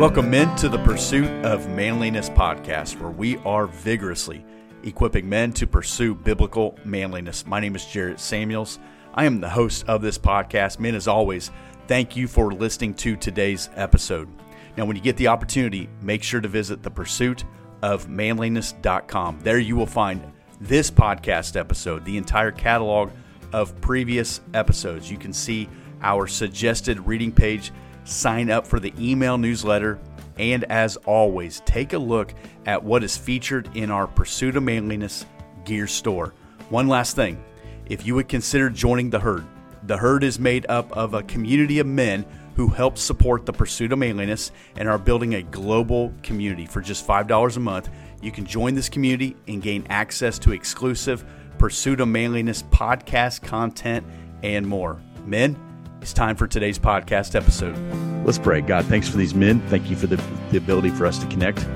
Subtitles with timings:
[0.00, 4.42] Welcome, men, to the Pursuit of Manliness podcast, where we are vigorously
[4.82, 7.46] equipping men to pursue biblical manliness.
[7.46, 8.78] My name is Jarrett Samuels.
[9.12, 10.78] I am the host of this podcast.
[10.78, 11.50] Men, as always,
[11.86, 14.30] thank you for listening to today's episode.
[14.74, 17.44] Now, when you get the opportunity, make sure to visit the pursuit
[17.82, 19.40] of manliness.com.
[19.42, 20.32] There you will find
[20.62, 23.10] this podcast episode, the entire catalog
[23.52, 25.10] of previous episodes.
[25.10, 25.68] You can see
[26.00, 27.70] our suggested reading page
[28.10, 29.98] sign up for the email newsletter,
[30.38, 32.34] and as always, take a look
[32.66, 35.26] at what is featured in our Pursuit of Manliness
[35.64, 36.34] gear store.
[36.68, 37.42] One last thing
[37.86, 39.46] if you would consider joining the herd,
[39.84, 42.24] the herd is made up of a community of men
[42.54, 47.06] who help support the pursuit of manliness and are building a global community for just
[47.06, 47.88] $5 a month.
[48.20, 51.24] You can join this community and gain access to exclusive
[51.58, 54.06] Pursuit of Manliness podcast content
[54.42, 55.00] and more.
[55.24, 55.56] Men,
[56.00, 57.76] it's time for today's podcast episode.
[58.24, 58.62] Let's pray.
[58.62, 59.60] God, thanks for these men.
[59.68, 60.16] Thank you for the,
[60.50, 61.66] the ability for us to connect.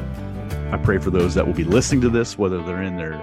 [0.71, 3.23] I pray for those that will be listening to this, whether they're in their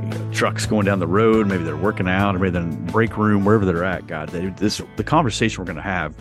[0.00, 2.86] you know, trucks going down the road, maybe they're working out, or maybe they're in
[2.86, 4.06] the break room, wherever they're at.
[4.06, 6.14] God, this the conversation we're going to have,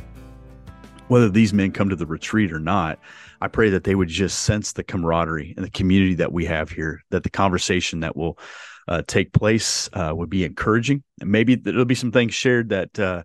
[1.10, 3.00] whether these men come to the retreat or not,
[3.40, 6.72] I pray that they would just sense the camaraderie and the community that we have
[6.72, 7.04] here.
[7.12, 8.40] That the conversation that will
[8.88, 11.04] uh, take place uh, would be encouraging.
[11.22, 13.24] And maybe there'll be some things shared that uh,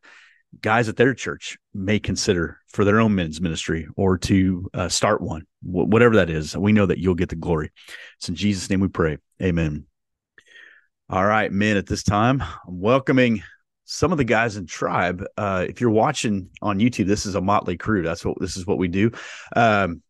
[0.61, 5.21] guys at their church may consider for their own men's ministry or to uh, start
[5.21, 6.57] one, Wh- whatever that is.
[6.57, 7.71] We know that you'll get the glory.
[8.19, 9.19] It's in Jesus' name we pray.
[9.43, 9.87] Amen.
[11.09, 13.43] All right, men, at this time, I'm welcoming
[13.85, 15.25] some of the guys in tribe.
[15.37, 18.03] Uh, if you're watching on YouTube, this is a motley crew.
[18.03, 19.11] That's what this is what we do.
[19.55, 20.03] Um,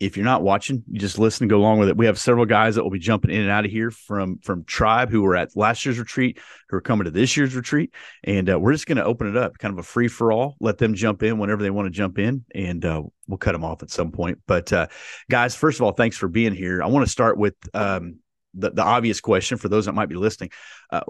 [0.00, 1.96] if you're not watching, you just listen and go along with it.
[1.96, 4.64] We have several guys that will be jumping in and out of here from from
[4.64, 7.92] Tribe who were at last year's retreat, who are coming to this year's retreat,
[8.24, 10.56] and uh, we're just going to open it up, kind of a free for all.
[10.58, 13.64] Let them jump in whenever they want to jump in, and uh, we'll cut them
[13.64, 14.38] off at some point.
[14.46, 14.86] But uh,
[15.30, 16.82] guys, first of all, thanks for being here.
[16.82, 18.20] I want to start with um,
[18.54, 20.50] the the obvious question for those that might be listening
[20.90, 21.02] uh,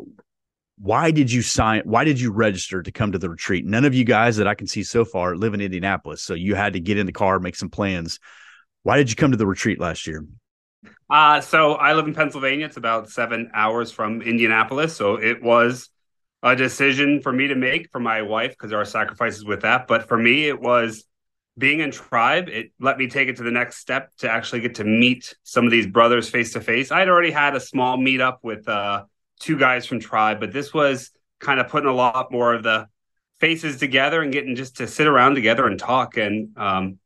[0.78, 3.95] why did you sign why did you register to come to the retreat none of
[3.95, 6.81] you guys that i can see so far live in indianapolis so you had to
[6.81, 8.19] get in the car make some plans
[8.83, 10.25] why did you come to the retreat last year?
[11.09, 12.67] Uh, so I live in Pennsylvania.
[12.67, 14.97] It's about seven hours from Indianapolis.
[14.97, 15.89] So it was
[16.43, 19.87] a decision for me to make for my wife because there are sacrifices with that.
[19.87, 21.05] But for me, it was
[21.59, 22.49] being in tribe.
[22.49, 25.65] It let me take it to the next step to actually get to meet some
[25.67, 26.91] of these brothers face to face.
[26.91, 29.05] I'd already had a small meetup with uh,
[29.41, 32.87] two guys from tribe, but this was kind of putting a lot more of the
[33.41, 36.17] faces together and getting just to sit around together and talk.
[36.17, 36.99] And um,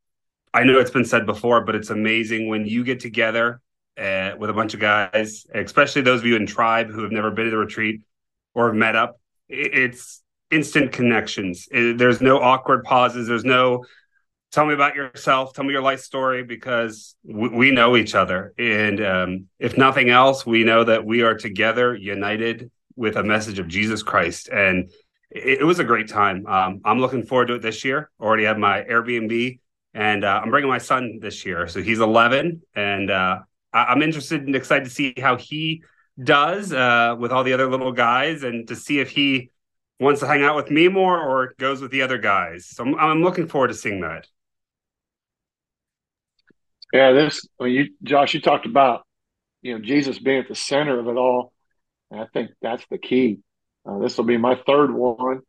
[0.54, 3.60] I know it's been said before, but it's amazing when you get together
[3.98, 7.32] uh, with a bunch of guys, especially those of you in tribe who have never
[7.32, 8.02] been to the retreat
[8.54, 9.20] or have met up.
[9.48, 10.22] It's
[10.52, 11.66] instant connections.
[11.72, 13.26] It, there's no awkward pauses.
[13.26, 13.84] There's no
[14.52, 18.54] tell me about yourself, tell me your life story, because we, we know each other.
[18.56, 23.58] And um, if nothing else, we know that we are together, united with a message
[23.58, 24.48] of Jesus Christ.
[24.48, 24.92] And
[25.30, 26.46] it, it was a great time.
[26.46, 28.12] Um, I'm looking forward to it this year.
[28.20, 29.58] Already have my Airbnb
[29.94, 33.38] and uh, I'm bringing my son this year, so he's 11, and uh,
[33.72, 35.82] I- am interested and excited to see how he
[36.22, 39.50] does uh, with all the other little guys, and to see if he
[40.00, 42.66] wants to hang out with me more or goes with the other guys.
[42.66, 44.26] So I'm, I'm looking forward to seeing that.
[46.92, 49.04] Yeah, this when you Josh, you talked about
[49.62, 51.52] you know Jesus being at the center of it all,
[52.10, 53.38] and I think that's the key.
[53.86, 55.40] Uh, this will be my third one,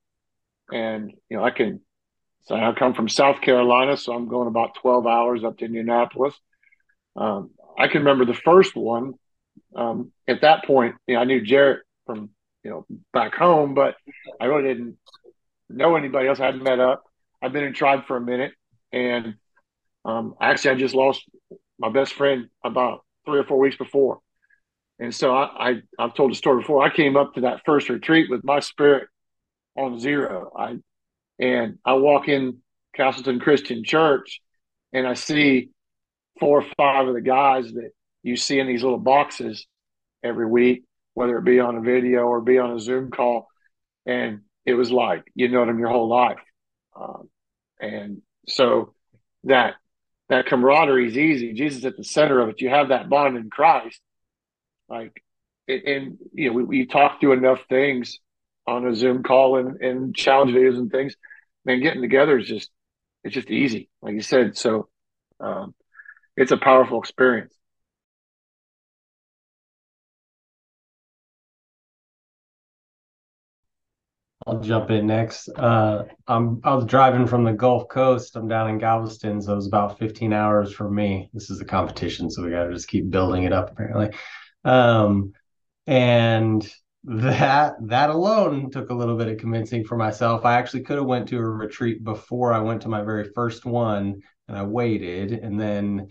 [0.71, 1.81] and you know I can
[2.45, 6.35] so I come from South Carolina, so I'm going about 12 hours up to Indianapolis.
[7.15, 9.13] Um, I can remember the first one.
[9.75, 12.29] Um, at that point, you know, I knew Jarrett from
[12.63, 13.95] you know back home, but
[14.39, 14.97] I really didn't
[15.69, 16.39] know anybody else.
[16.39, 17.03] I hadn't met up.
[17.41, 18.53] I've been in tribe for a minute,
[18.91, 19.35] and
[20.03, 21.23] um, actually, I just lost
[21.79, 24.19] my best friend about three or four weeks before.
[24.99, 26.83] And so I, I I've told the story before.
[26.83, 29.07] I came up to that first retreat with my spirit
[29.75, 30.51] on zero.
[30.55, 30.77] I
[31.39, 32.59] and I walk in
[32.95, 34.41] Castleton Christian Church
[34.93, 35.69] and I see
[36.39, 37.91] four or five of the guys that
[38.23, 39.67] you see in these little boxes
[40.23, 40.83] every week,
[41.13, 43.47] whether it be on a video or be on a Zoom call.
[44.05, 46.39] And it was like, you know them your whole life.
[46.99, 47.29] Um,
[47.79, 48.93] and so
[49.43, 49.75] that,
[50.29, 51.53] that camaraderie is easy.
[51.53, 52.61] Jesus at the center of it.
[52.61, 53.99] You have that bond in Christ.
[54.87, 55.21] Like,
[55.67, 58.19] and, you know, we, we talk through enough things
[58.67, 61.15] on a Zoom call and, and challenge videos and things,
[61.65, 62.69] man, getting together is just
[63.23, 64.57] it's just easy, like you said.
[64.57, 64.89] So
[65.39, 65.73] um,
[66.37, 67.53] it's a powerful experience.
[74.47, 75.49] I'll jump in next.
[75.49, 78.35] Uh, I'm I was driving from the Gulf Coast.
[78.35, 81.29] I'm down in Galveston, so it was about 15 hours for me.
[81.33, 84.11] This is a competition, so we got to just keep building it up apparently.
[84.63, 85.33] Um,
[85.87, 86.67] and
[87.05, 90.45] that that alone took a little bit of convincing for myself.
[90.45, 93.65] I actually could have went to a retreat before I went to my very first
[93.65, 96.09] one, and I waited, and then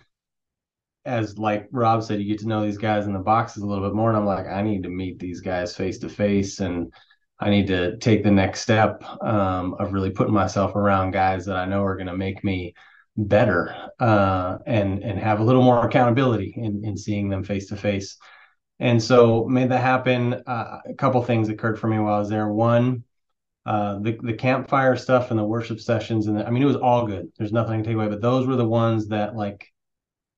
[1.04, 3.86] as like Rob said, you get to know these guys in the boxes a little
[3.86, 4.08] bit more.
[4.08, 6.92] And I'm like, I need to meet these guys face to face and
[7.38, 11.56] I need to take the next step um, of really putting myself around guys that
[11.56, 12.74] I know are going to make me
[13.16, 17.76] better uh, and and have a little more accountability in, in seeing them face to
[17.76, 18.16] face.
[18.80, 20.34] And so made that happen.
[20.46, 22.48] Uh, a couple things occurred for me while I was there.
[22.48, 23.04] One,
[23.66, 26.76] uh, the the campfire stuff and the worship sessions, and the, I mean it was
[26.76, 27.32] all good.
[27.38, 29.72] There's nothing to take away, but those were the ones that like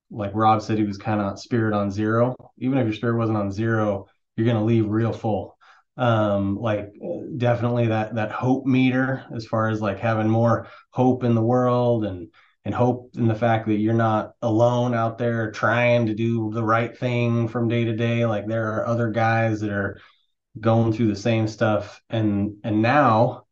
[0.09, 2.35] like Rob said, he was kind of spirit on zero.
[2.59, 5.57] Even if your spirit wasn't on zero, you're going to leave real full.
[5.97, 6.93] Um, like
[7.37, 12.05] definitely that that hope meter as far as like having more hope in the world
[12.05, 12.29] and
[12.67, 16.61] and hope in the fact that you're not alone out there trying to do the
[16.61, 18.25] right thing from day to day.
[18.25, 20.01] Like there are other guys that are
[20.59, 23.45] going through the same stuff, and and now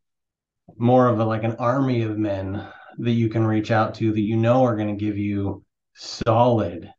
[0.75, 2.67] more of a like an army of men
[2.97, 5.63] that you can reach out to that you know are going to give you
[5.93, 6.91] solid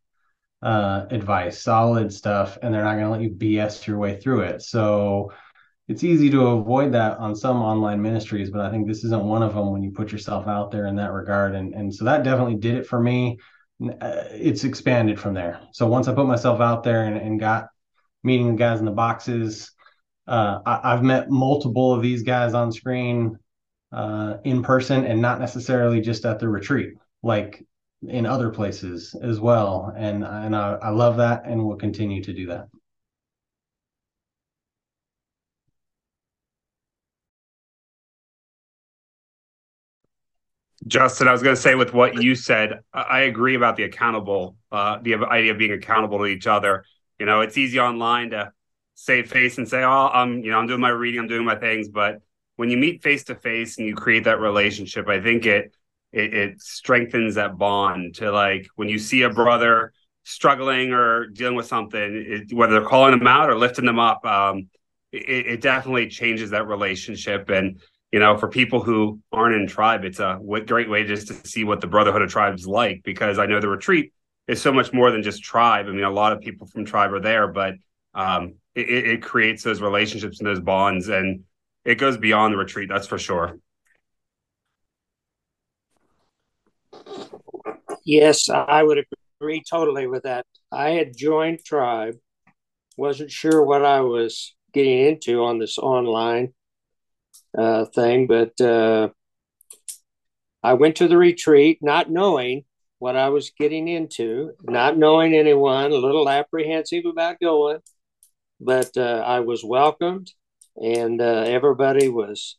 [0.62, 4.40] uh, advice, solid stuff, and they're not going to let you BS your way through
[4.40, 4.62] it.
[4.62, 5.32] So
[5.88, 9.42] it's easy to avoid that on some online ministries, but I think this isn't one
[9.42, 11.54] of them when you put yourself out there in that regard.
[11.54, 13.38] And and so that definitely did it for me.
[13.82, 15.60] Uh, it's expanded from there.
[15.72, 17.68] So once I put myself out there and, and got
[18.24, 19.70] meeting the guys in the boxes,
[20.26, 23.38] uh, I, have met multiple of these guys on screen
[23.92, 26.94] uh, in person and not necessarily just at the retreat.
[27.22, 27.64] Like
[28.08, 29.92] in other places as well.
[29.96, 32.68] And and I, I love that and will continue to do that.
[40.86, 44.56] Justin, I was going to say with what you said, I agree about the accountable,
[44.70, 46.84] uh, the idea of being accountable to each other.
[47.18, 48.52] You know, it's easy online to
[48.94, 51.56] save face and say, "Oh, I'm, you know, I'm doing my reading, I'm doing my
[51.56, 52.20] things," but
[52.56, 55.72] when you meet face to face and you create that relationship, I think it
[56.12, 59.92] it, it strengthens that bond to like when you see a brother
[60.24, 64.24] struggling or dealing with something, it, whether they're calling them out or lifting them up,
[64.26, 64.68] um,
[65.12, 67.48] it, it, definitely changes that relationship.
[67.48, 67.80] And
[68.12, 71.64] you know, for people who aren't in tribe, it's a great way just to see
[71.64, 73.02] what the brotherhood of tribes is like.
[73.04, 74.12] Because I know the retreat
[74.46, 75.86] is so much more than just tribe.
[75.88, 77.74] I mean, a lot of people from tribe are there, but
[78.14, 81.44] um, it, it creates those relationships and those bonds, and
[81.84, 82.88] it goes beyond the retreat.
[82.88, 83.58] That's for sure.
[88.04, 89.04] Yes, I would
[89.40, 90.46] agree totally with that.
[90.70, 92.16] I had joined Tribe,
[92.96, 96.52] wasn't sure what I was getting into on this online
[97.56, 99.08] uh, thing, but uh,
[100.62, 102.64] I went to the retreat not knowing
[102.98, 107.78] what I was getting into, not knowing anyone, a little apprehensive about going,
[108.60, 110.32] but uh, I was welcomed
[110.76, 112.56] and uh, everybody was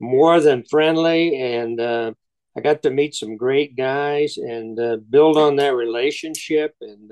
[0.00, 2.12] more than friendly and uh,
[2.56, 6.74] I got to meet some great guys and uh, build on that relationship.
[6.80, 7.10] And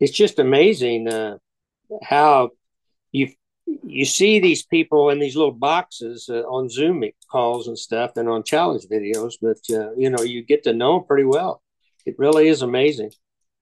[0.00, 1.08] it's just amazing
[2.02, 2.50] how
[3.82, 8.28] you see these people in these little boxes uh, on Zoom calls and stuff, and
[8.28, 9.34] on challenge videos.
[9.40, 11.62] But uh, you know, you get to know them pretty well.
[12.06, 13.12] It really is amazing.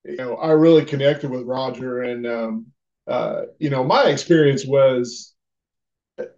[0.05, 2.67] You know, I really connected with Roger, and um,
[3.07, 5.35] uh, you know, my experience was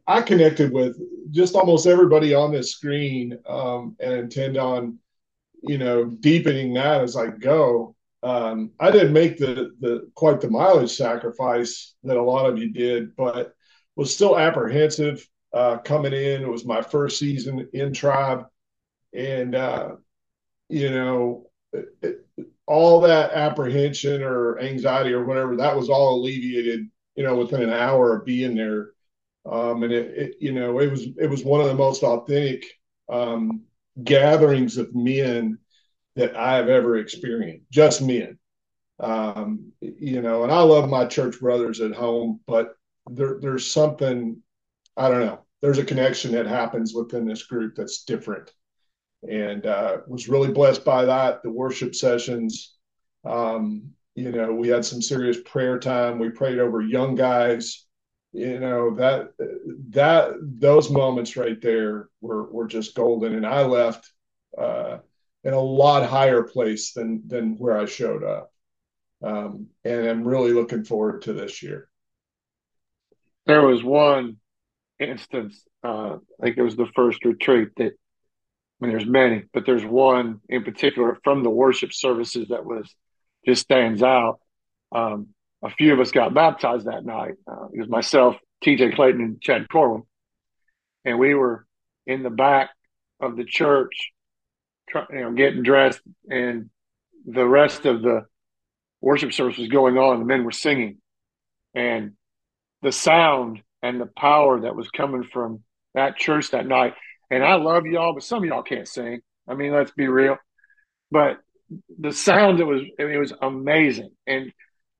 [0.06, 0.96] I connected with
[1.30, 4.98] just almost everybody on this screen um, and intend on,
[5.62, 7.94] you know, deepening that as I go.
[8.22, 12.72] Um, I didn't make the the quite the mileage sacrifice that a lot of you
[12.72, 13.54] did, but
[13.96, 16.42] was still apprehensive uh, coming in.
[16.42, 18.46] It was my first season in tribe,
[19.14, 19.96] and uh,
[20.68, 22.26] you know, it,
[22.66, 26.88] all that apprehension or anxiety or whatever that was all alleviated.
[27.16, 28.92] You know, within an hour of being there
[29.50, 32.64] um, and it, it, you know, it was it was one of the most authentic
[33.08, 33.62] um,
[34.02, 35.58] gatherings of men
[36.14, 37.66] that I have ever experienced.
[37.70, 38.38] Just men,
[39.00, 40.44] um, you know.
[40.44, 42.74] And I love my church brothers at home, but
[43.10, 44.42] there, there's something
[44.96, 45.40] I don't know.
[45.62, 48.52] There's a connection that happens within this group that's different,
[49.28, 51.42] and uh, was really blessed by that.
[51.42, 52.74] The worship sessions.
[53.24, 56.18] Um, you know, we had some serious prayer time.
[56.18, 57.86] We prayed over young guys
[58.32, 59.30] you know that
[59.90, 64.10] that those moments right there were were just golden and i left
[64.56, 64.98] uh,
[65.44, 68.50] in a lot higher place than than where i showed up
[69.22, 71.88] um, and i'm really looking forward to this year
[73.46, 74.36] there was one
[74.98, 75.62] instance.
[75.82, 77.92] Uh, I think it was the first retreat that.
[78.80, 82.92] I mean, there's many, but there's one in particular from the worship services that was
[83.46, 84.40] just stands out.
[84.90, 85.28] Um,
[85.62, 87.34] a few of us got baptized that night.
[87.46, 88.92] Uh, it was myself, T.J.
[88.92, 90.02] Clayton, and Chad Corwin,
[91.04, 91.64] and we were
[92.08, 92.70] in the back
[93.20, 94.10] of the church,
[94.92, 96.68] you know, getting dressed, and
[97.24, 98.26] the rest of the
[99.00, 100.18] worship service was going on.
[100.18, 100.98] The men were singing,
[101.74, 102.12] and
[102.82, 105.62] the sound and the power that was coming from
[105.94, 106.94] that church that night.
[107.30, 109.20] And I love y'all, but some of y'all can't sing.
[109.48, 110.36] I mean, let's be real.
[111.10, 111.38] But
[111.98, 114.10] the sound that was, I mean, it was amazing.
[114.26, 114.52] And,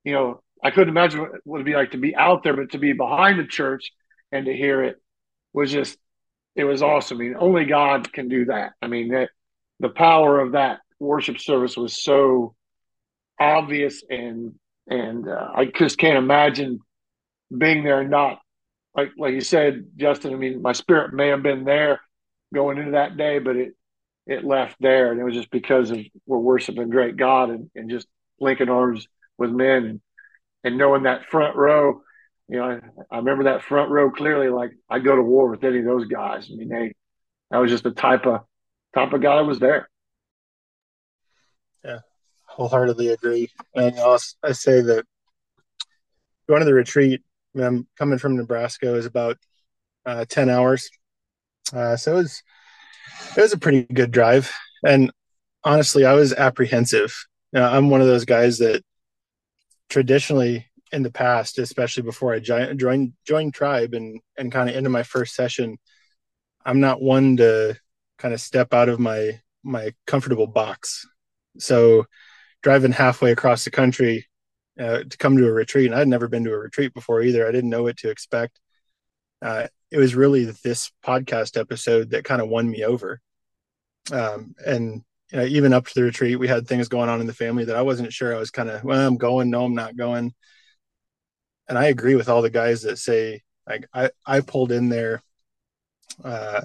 [0.04, 2.72] you know, I couldn't imagine what it would be like to be out there, but
[2.72, 3.90] to be behind the church
[4.30, 4.96] and to hear it
[5.52, 5.98] was just,
[6.54, 7.18] it was awesome.
[7.18, 8.72] I mean, only God can do that.
[8.80, 9.30] I mean, that
[9.80, 12.54] the power of that worship service was so
[13.40, 14.54] obvious and
[14.86, 16.80] and uh, I just can't imagine
[17.56, 18.40] being there and not
[18.94, 20.34] like like you said, Justin.
[20.34, 22.00] I mean, my spirit may have been there
[22.52, 23.74] going into that day, but it
[24.26, 27.90] it left there, and it was just because of we're worshiping great God and, and
[27.90, 28.06] just
[28.40, 29.06] linking arms
[29.38, 30.00] with men and
[30.64, 32.02] and knowing that front row.
[32.48, 34.48] You know, I, I remember that front row clearly.
[34.48, 36.48] Like I go to war with any of those guys.
[36.52, 36.92] I mean, they
[37.50, 38.40] that was just the type of
[38.94, 39.88] type of guy that was there.
[41.84, 42.00] Yeah,
[42.44, 43.48] wholeheartedly agree.
[43.74, 45.04] And I'll, I say that
[46.48, 47.22] going to the retreat,
[47.54, 49.38] I'm coming from Nebraska, is about
[50.06, 50.90] uh, 10 hours.
[51.72, 52.42] Uh, so it was,
[53.36, 54.52] it was a pretty good drive.
[54.84, 55.12] And
[55.64, 57.14] honestly, I was apprehensive.
[57.52, 58.82] You know, I'm one of those guys that
[59.88, 64.90] traditionally in the past, especially before I joined joined tribe and and kind of into
[64.90, 65.78] my first session,
[66.64, 67.76] I'm not one to
[68.18, 71.06] kind of step out of my my comfortable box.
[71.58, 72.06] So
[72.62, 74.26] driving halfway across the country
[74.78, 77.46] uh, to come to a retreat, and I'd never been to a retreat before either.
[77.46, 78.58] I didn't know what to expect.
[79.40, 83.20] Uh, it was really this podcast episode that kind of won me over.
[84.10, 87.26] Um, and you know, even up to the retreat, we had things going on in
[87.26, 88.34] the family that I wasn't sure.
[88.34, 90.34] I was kind of, well, I'm going, no, I'm not going.
[91.68, 95.22] And I agree with all the guys that say, like, I, I pulled in there,
[96.22, 96.62] uh,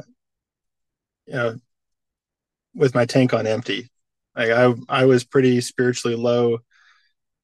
[1.25, 1.59] you know,
[2.73, 3.89] with my tank on empty.
[4.35, 6.59] Like I, I was pretty spiritually low.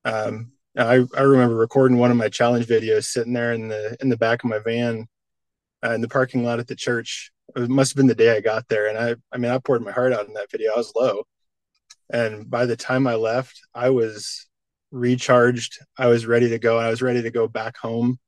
[0.06, 4.10] Um, I, I remember recording one of my challenge videos sitting there in the in
[4.10, 5.08] the back of my van
[5.84, 7.32] uh, in the parking lot at the church.
[7.56, 9.84] It must have been the day I got there, and I I mean I poured
[9.84, 10.74] my heart out in that video.
[10.74, 11.24] I was low,
[12.10, 14.48] and by the time I left, I was
[14.92, 15.80] recharged.
[15.98, 16.78] I was ready to go.
[16.78, 18.20] I was ready to go back home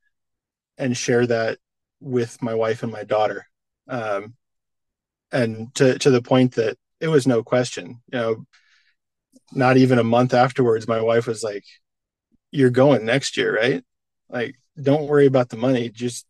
[0.78, 1.58] and share that
[2.00, 3.48] with my wife and my daughter.
[3.88, 4.36] Um,
[5.32, 8.02] and to to the point that it was no question.
[8.12, 8.46] You know,
[9.54, 11.64] not even a month afterwards, my wife was like,
[12.52, 13.84] "You're going next year, right?
[14.30, 15.90] Like, don't worry about the money.
[15.90, 16.26] Just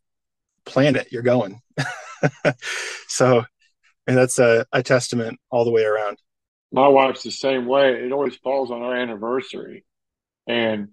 [0.66, 1.12] plan it.
[1.12, 1.62] You're going."
[3.08, 3.46] so,
[4.08, 6.18] and that's a, a testament all the way around.
[6.72, 8.06] My wife's the same way.
[8.06, 9.86] It always falls on our anniversary,
[10.48, 10.90] and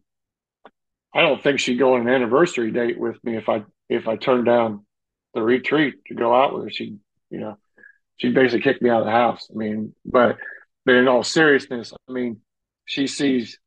[1.14, 4.16] I don't think she'd go on an anniversary date with me if I if I
[4.16, 4.86] turned down
[5.34, 6.70] the retreat to go out with her.
[6.70, 6.96] She,
[7.30, 7.58] you know,
[8.16, 9.48] she'd basically kicked me out of the house.
[9.50, 10.38] I mean, but
[10.84, 12.40] but in all seriousness, I mean,
[12.84, 13.58] she sees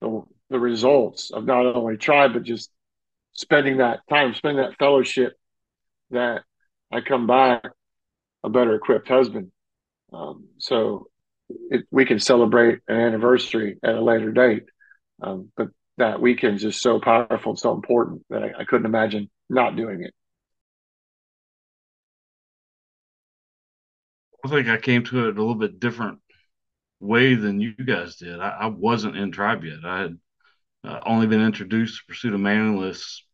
[0.00, 2.70] the the results of not only tribe but just
[3.32, 5.34] spending that time, spending that fellowship.
[6.10, 6.42] That
[6.90, 7.64] I come back
[8.42, 9.52] a better equipped husband.
[10.12, 11.08] Um, so
[11.70, 14.64] it, we can celebrate an anniversary at a later date,
[15.22, 15.68] um, but
[15.98, 19.76] that weekend is just so powerful and so important that I, I couldn't imagine not
[19.76, 20.14] doing it.
[24.44, 26.20] I think I came to it a little bit different
[27.00, 28.40] way than you guys did.
[28.40, 29.84] I, I wasn't in tribe yet.
[29.84, 30.18] I had
[30.84, 33.24] uh, only been introduced to Pursuit of Manliness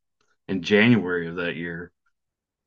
[0.49, 1.93] in January of that year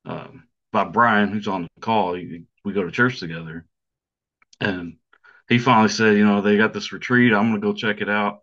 [0.05, 2.15] um, by Brian, who's on the call.
[2.15, 3.65] He, we go to church together,
[4.59, 4.97] and
[5.49, 7.33] he finally said, "You know, they got this retreat.
[7.33, 8.39] I'm going to go check it out."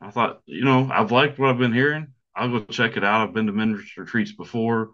[0.00, 2.08] I thought, you know, I've liked what I've been hearing.
[2.34, 3.26] I'll go check it out.
[3.26, 4.90] I've been to men's retreats before,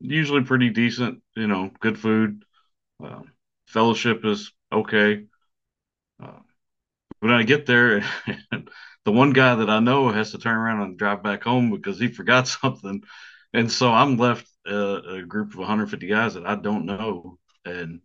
[0.00, 1.22] usually pretty decent.
[1.36, 2.44] You know, good food.
[3.02, 3.32] Um,
[3.68, 5.24] fellowship is okay.
[7.20, 8.02] When I get there,
[8.50, 8.70] and
[9.04, 11.98] the one guy that I know has to turn around and drive back home because
[11.98, 13.02] he forgot something,
[13.52, 18.00] and so I'm left uh, a group of 150 guys that I don't know, and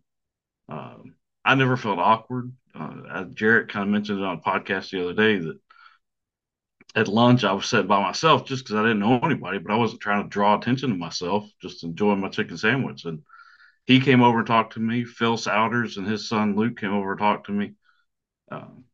[0.68, 2.52] um, I never felt awkward.
[2.74, 5.58] Uh, Jarrett kind of mentioned it on a podcast the other day that
[6.94, 9.76] at lunch I was sitting by myself just because I didn't know anybody, but I
[9.76, 13.22] wasn't trying to draw attention to myself, just enjoying my chicken sandwich and
[13.86, 15.04] he came over and talked to me.
[15.04, 17.74] Phil Souders and his son Luke came over and talked to me.
[18.50, 18.84] Um,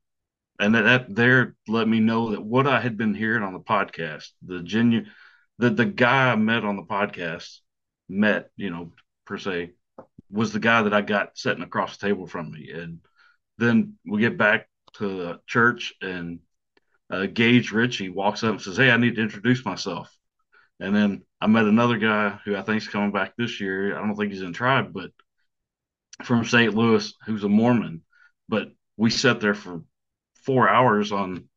[0.59, 3.61] and that, that there let me know that what I had been hearing on the
[3.61, 5.11] podcast, the genuine,
[5.59, 7.59] the, the guy I met on the podcast
[8.09, 8.93] met, you know,
[9.25, 9.73] per se,
[10.31, 12.71] was the guy that I got sitting across the table from me.
[12.71, 13.01] And
[13.59, 16.41] then we get back to church and
[17.11, 20.15] uh, Gage Ritchie walks up and says, Hey, I need to introduce myself.
[20.81, 23.97] And then I met another guy who I think is coming back this year.
[23.97, 25.11] I don't think he's in tribe, but
[26.25, 26.75] from St.
[26.75, 28.03] Louis, who's a Mormon.
[28.49, 29.83] But we sat there for
[30.43, 31.49] four hours on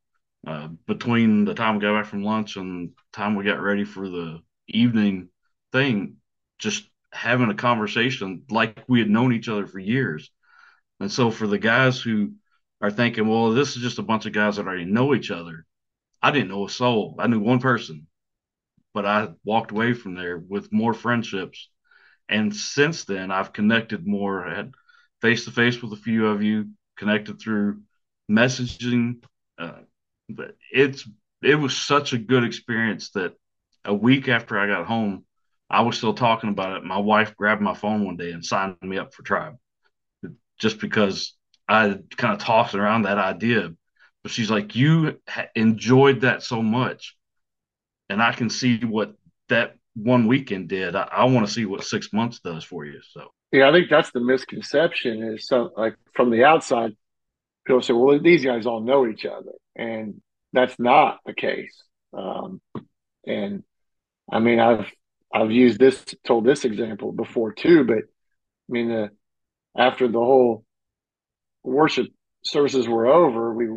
[0.47, 4.09] uh, between the time we got back from lunch and time we got ready for
[4.09, 5.29] the evening
[5.71, 6.17] thing,
[6.59, 10.29] just having a conversation like we had known each other for years.
[10.99, 12.33] And so for the guys who
[12.81, 15.65] are thinking, well, this is just a bunch of guys that already know each other.
[16.21, 17.15] I didn't know a soul.
[17.19, 18.07] I knew one person,
[18.93, 21.69] but I walked away from there with more friendships.
[22.27, 24.73] And since then, I've connected more, I had
[25.21, 27.81] face to face with a few of you, connected through
[28.29, 29.23] messaging.
[29.57, 29.79] Uh,
[30.29, 31.07] but it's
[31.41, 33.33] it was such a good experience that
[33.83, 35.25] a week after I got home,
[35.69, 36.83] I was still talking about it.
[36.83, 39.55] My wife grabbed my phone one day and signed me up for Tribe,
[40.59, 41.35] just because
[41.67, 43.73] I kind of tossed around that idea.
[44.23, 47.15] But she's like, "You ha- enjoyed that so much,
[48.09, 49.13] and I can see what
[49.49, 50.95] that one weekend did.
[50.95, 53.89] I, I want to see what six months does for you." So yeah, I think
[53.89, 56.95] that's the misconception is so like from the outside,
[57.65, 60.21] people say, "Well, these guys all know each other," and
[60.53, 61.75] that's not the case.
[62.13, 62.61] Um,
[63.25, 63.63] and
[64.31, 64.91] I mean, I've
[65.33, 69.09] I've used this told this example before too, but I mean, the,
[69.77, 70.65] after the whole
[71.63, 72.07] worship
[72.43, 73.67] services were over, we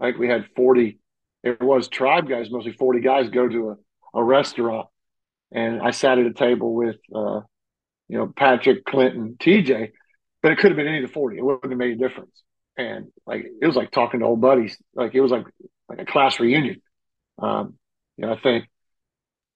[0.00, 0.98] I think we had forty.
[1.44, 4.88] It was tribe guys, mostly forty guys, go to a, a restaurant,
[5.52, 7.40] and I sat at a table with uh,
[8.08, 9.90] you know Patrick, Clinton, TJ,
[10.42, 11.38] but it could have been any of the forty.
[11.38, 12.42] It wouldn't have made a difference.
[12.78, 14.78] And like it was like talking to old buddies.
[14.94, 15.44] Like it was like
[15.88, 16.80] like a class reunion.
[17.38, 17.74] Um,
[18.16, 18.66] you know, I think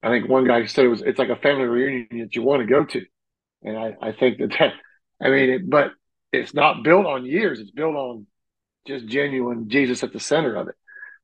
[0.03, 2.63] I think one guy said it was it's like a family reunion that you want
[2.63, 3.05] to go to,
[3.63, 4.73] and I, I think that that
[5.25, 5.93] I mean, it, but
[6.33, 8.27] it's not built on years; it's built on
[8.89, 10.75] just genuine Jesus at the center of it.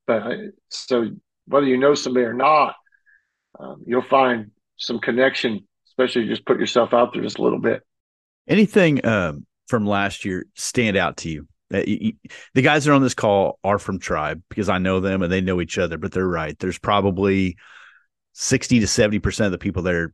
[0.07, 0.35] But I,
[0.69, 1.09] so
[1.47, 2.75] whether you know somebody or not,
[3.59, 7.81] um, you'll find some connection, especially just put yourself out there just a little bit.
[8.47, 11.48] Anything um, from last year stand out to you?
[11.73, 12.13] Uh, you,
[12.53, 15.31] the guys that are on this call are from Tribe because I know them and
[15.31, 15.97] they know each other.
[15.97, 16.57] But they're right.
[16.57, 17.57] There's probably
[18.33, 20.13] 60 to 70% of the people there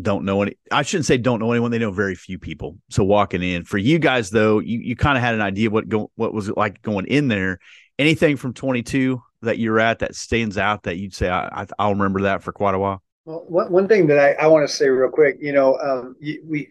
[0.00, 3.04] don't know any I shouldn't say don't know anyone they know very few people so
[3.04, 6.10] walking in for you guys though you, you kind of had an idea what go,
[6.14, 7.58] what was it like going in there
[7.98, 11.94] anything from 22 that you're at that stands out that you'd say I, I will
[11.94, 14.74] remember that for quite a while well one, one thing that I, I want to
[14.74, 16.70] say real quick you know um, we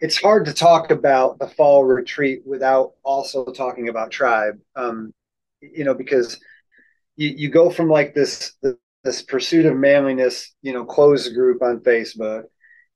[0.00, 5.12] it's hard to talk about the fall retreat without also talking about tribe um,
[5.60, 6.40] you know because
[7.20, 8.54] you, you go from like this,
[9.04, 12.44] this pursuit of manliness, you know, closed group on Facebook,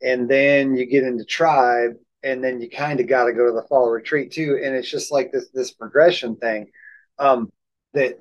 [0.03, 3.53] and then you get into tribe, and then you kind of got to go to
[3.53, 6.71] the fall retreat too, and it's just like this this progression thing.
[7.19, 7.53] Um,
[7.93, 8.19] that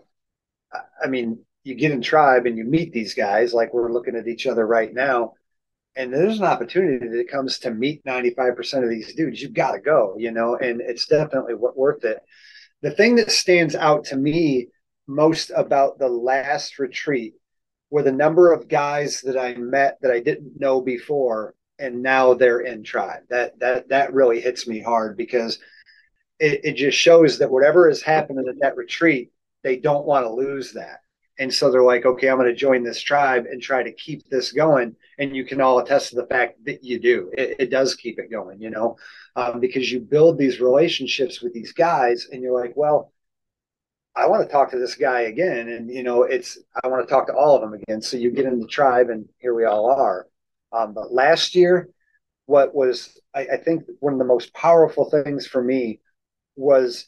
[1.01, 4.27] I mean, you get in tribe and you meet these guys, like we're looking at
[4.27, 5.33] each other right now,
[5.95, 9.41] and there's an opportunity that comes to meet 95% of these dudes.
[9.41, 12.19] You've got to go, you know, and it's definitely worth it.
[12.81, 14.67] The thing that stands out to me
[15.07, 17.35] most about the last retreat
[17.89, 22.33] were the number of guys that I met that I didn't know before, and now
[22.33, 23.21] they're in tribe.
[23.29, 25.59] That that that really hits me hard because
[26.39, 29.31] it, it just shows that whatever is happening at that retreat,
[29.63, 31.02] they don't want to lose that.
[31.39, 34.29] And so they're like, okay, I'm going to join this tribe and try to keep
[34.29, 34.95] this going.
[35.17, 37.31] And you can all attest to the fact that you do.
[37.35, 38.97] It, it does keep it going, you know,
[39.35, 43.11] um, because you build these relationships with these guys, and you're like, well,
[44.15, 45.69] I want to talk to this guy again.
[45.69, 48.01] And, you know, it's, I want to talk to all of them again.
[48.01, 50.27] So you get in the tribe and here we all are.
[50.71, 51.89] Um, but last year,
[52.45, 55.99] what was, I, I think one of the most powerful things for me
[56.55, 57.07] was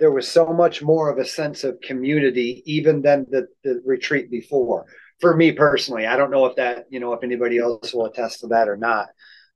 [0.00, 4.30] there was so much more of a sense of community even than the, the retreat
[4.30, 4.86] before
[5.20, 8.40] for me personally i don't know if that you know if anybody else will attest
[8.40, 9.08] to that or not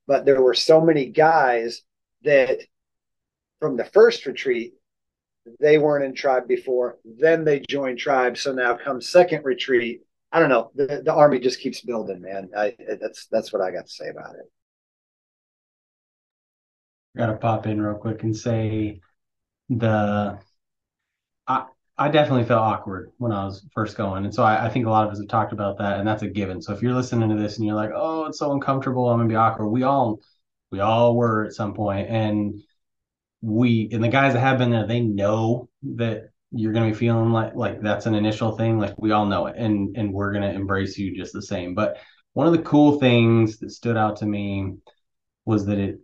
[0.07, 1.81] but there were so many guys
[2.23, 2.59] that
[3.59, 4.73] from the first retreat
[5.59, 6.97] they weren't in tribe before.
[7.05, 8.37] Then they joined tribe.
[8.37, 10.01] So now come second retreat.
[10.31, 10.71] I don't know.
[10.75, 12.49] The, the army just keeps building, man.
[12.55, 14.51] I, that's that's what I got to say about it.
[17.17, 19.01] Gotta pop in real quick and say
[19.69, 20.39] the
[21.47, 21.65] I
[21.97, 24.23] I definitely felt awkward when I was first going.
[24.25, 26.23] And so I, I think a lot of us have talked about that and that's
[26.23, 26.61] a given.
[26.61, 29.29] So if you're listening to this and you're like, oh, it's so uncomfortable, I'm gonna
[29.29, 29.69] be awkward.
[29.69, 30.19] We all
[30.71, 32.09] we all were at some point.
[32.09, 32.61] And
[33.41, 37.31] we and the guys that have been there, they know that you're gonna be feeling
[37.31, 38.79] like like that's an initial thing.
[38.79, 41.75] Like we all know it, and and we're gonna embrace you just the same.
[41.75, 41.97] But
[42.33, 44.75] one of the cool things that stood out to me
[45.45, 45.99] was that it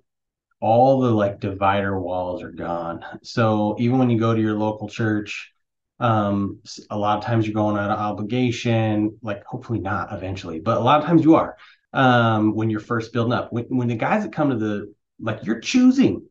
[0.60, 3.06] all the like divider walls are gone.
[3.24, 5.52] So even when you go to your local church,
[6.00, 10.78] um, a lot of times you're going out of obligation, like hopefully not eventually, but
[10.78, 11.56] a lot of times you are.
[11.94, 15.46] Um, when you're first building up, when, when the guys that come to the like
[15.46, 16.28] you're choosing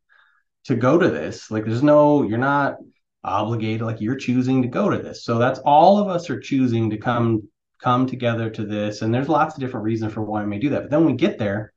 [0.64, 2.76] to go to this, like there's no, you're not
[3.22, 5.24] obligated, like you're choosing to go to this.
[5.24, 7.48] So that's all of us are choosing to come
[7.80, 9.02] come together to this.
[9.02, 10.82] And there's lots of different reasons for why we may do that.
[10.82, 11.72] But then when we get there,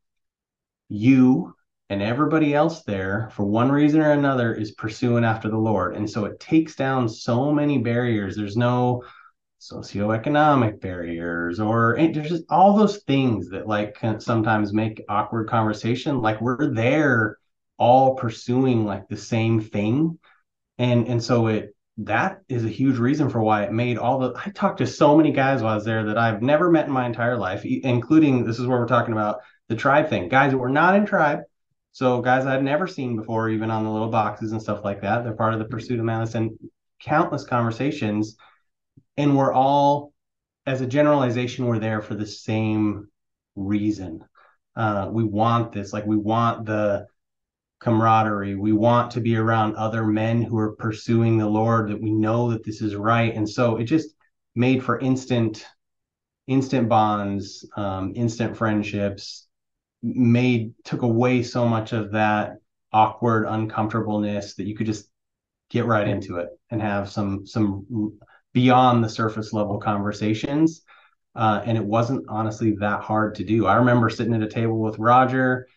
[0.90, 1.54] you
[1.90, 5.96] and everybody else there, for one reason or another, is pursuing after the Lord.
[5.96, 8.36] And so it takes down so many barriers.
[8.36, 9.04] There's no
[9.60, 16.40] socioeconomic barriers or there's just all those things that like sometimes make awkward conversation like
[16.40, 17.40] we're there
[17.80, 20.18] all pursuing like the same thing
[20.78, 24.34] and and so it that is a huge reason for why it made all the
[24.46, 26.92] i talked to so many guys while i was there that i've never met in
[26.92, 30.58] my entire life including this is where we're talking about the tribe thing guys that
[30.60, 31.40] were not in tribe
[31.98, 35.24] so guys I'd never seen before, even on the little boxes and stuff like that.
[35.24, 36.54] They're part of the pursuit of manliness.
[37.02, 38.38] Countless conversations,
[39.18, 40.14] and we're all,
[40.68, 43.08] as a generalization, we're there for the same
[43.56, 44.24] reason.
[44.76, 47.08] Uh, we want this, like we want the
[47.80, 48.54] camaraderie.
[48.54, 51.90] We want to be around other men who are pursuing the Lord.
[51.90, 54.10] That we know that this is right, and so it just
[54.54, 55.66] made for instant,
[56.46, 59.47] instant bonds, um, instant friendships
[60.02, 62.58] made took away so much of that
[62.94, 65.10] awkward uncomfortableness that you could just
[65.70, 68.20] get right into it and have some some
[68.54, 70.82] beyond the surface level conversations.
[71.36, 73.68] Uh, and it wasn't honestly that hard to do.
[73.68, 75.68] I remember sitting at a table with roger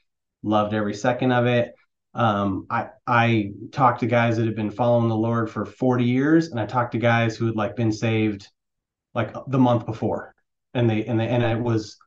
[0.42, 1.74] loved every second of it.
[2.12, 6.48] Um, i i talked to guys that had been following the lord for 40 years
[6.48, 8.48] and i talked to guys who had like been saved
[9.14, 10.35] like the month before.
[10.74, 11.98] And they and they and it was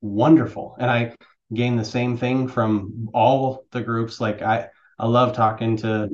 [0.00, 0.76] wonderful.
[0.78, 1.14] And i
[1.52, 4.20] gain the same thing from all the groups.
[4.20, 6.10] Like I, I love talking to.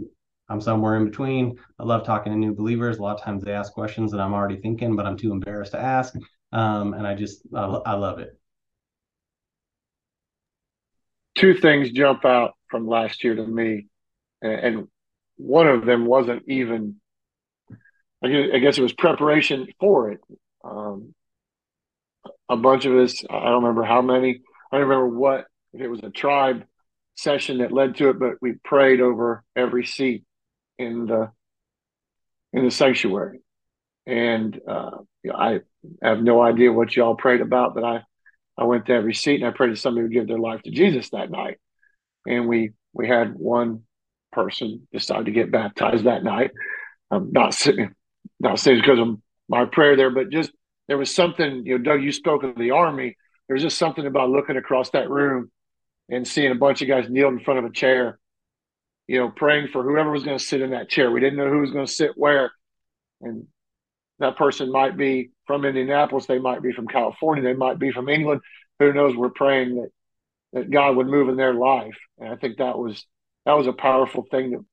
[0.48, 1.58] I'm somewhere in between.
[1.78, 2.98] I love talking to new believers.
[2.98, 5.72] A lot of times they ask questions that I'm already thinking, but I'm too embarrassed
[5.72, 6.14] to ask.
[6.52, 8.38] Um, and I just, I, I love it.
[11.34, 13.88] Two things jump out from last year to me,
[14.40, 14.86] and
[15.36, 16.96] one of them wasn't even.
[18.24, 20.20] I guess it was preparation for it.
[20.64, 21.14] Um,
[22.48, 24.40] a bunch of us, I don't remember how many,
[24.70, 26.64] I don't remember what if it was a tribe
[27.14, 30.24] session that led to it, but we prayed over every seat
[30.78, 31.30] in the
[32.52, 33.40] in the sanctuary.
[34.06, 34.98] And uh,
[35.34, 35.60] I
[36.02, 38.02] have no idea what y'all prayed about, but I
[38.58, 40.70] I went to every seat and I prayed that somebody would give their life to
[40.70, 41.58] Jesus that night.
[42.26, 43.82] And we we had one
[44.32, 46.50] person decide to get baptized that night.
[47.10, 47.94] I'm not saying
[48.40, 50.50] not saying because of my prayer there, but just
[50.88, 51.64] there was something.
[51.64, 53.16] You know, Doug, you spoke of the army
[53.48, 55.50] there's just something about looking across that room
[56.08, 58.18] and seeing a bunch of guys kneel in front of a chair,
[59.06, 61.10] you know, praying for whoever was going to sit in that chair.
[61.10, 62.52] We didn't know who was going to sit where.
[63.20, 63.46] And
[64.18, 68.08] that person might be from Indianapolis, they might be from California, they might be from
[68.08, 68.40] England.
[68.78, 69.16] Who knows?
[69.16, 69.90] We're praying that
[70.52, 71.96] that God would move in their life.
[72.18, 73.04] And I think that was
[73.44, 74.64] that was a powerful thing that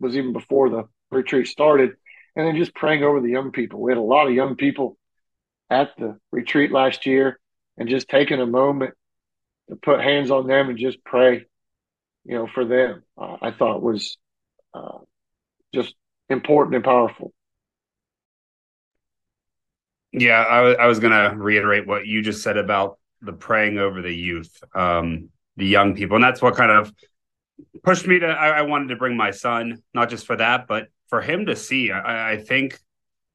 [0.00, 1.92] was even before the retreat started.
[2.36, 3.80] And then just praying over the young people.
[3.80, 4.96] We had a lot of young people
[5.70, 7.38] at the retreat last year
[7.78, 8.94] and just taking a moment
[9.68, 11.46] to put hands on them and just pray,
[12.24, 14.18] you know, for them, uh, I thought was
[14.74, 14.98] uh,
[15.72, 15.94] just
[16.28, 17.32] important and powerful.
[20.12, 23.78] Yeah, I, w- I was going to reiterate what you just said about the praying
[23.78, 26.16] over the youth, um, the young people.
[26.16, 26.92] And that's what kind of
[27.84, 30.88] pushed me to, I, I, wanted to bring my son, not just for that, but
[31.08, 31.90] for him to see.
[31.90, 32.78] I, I think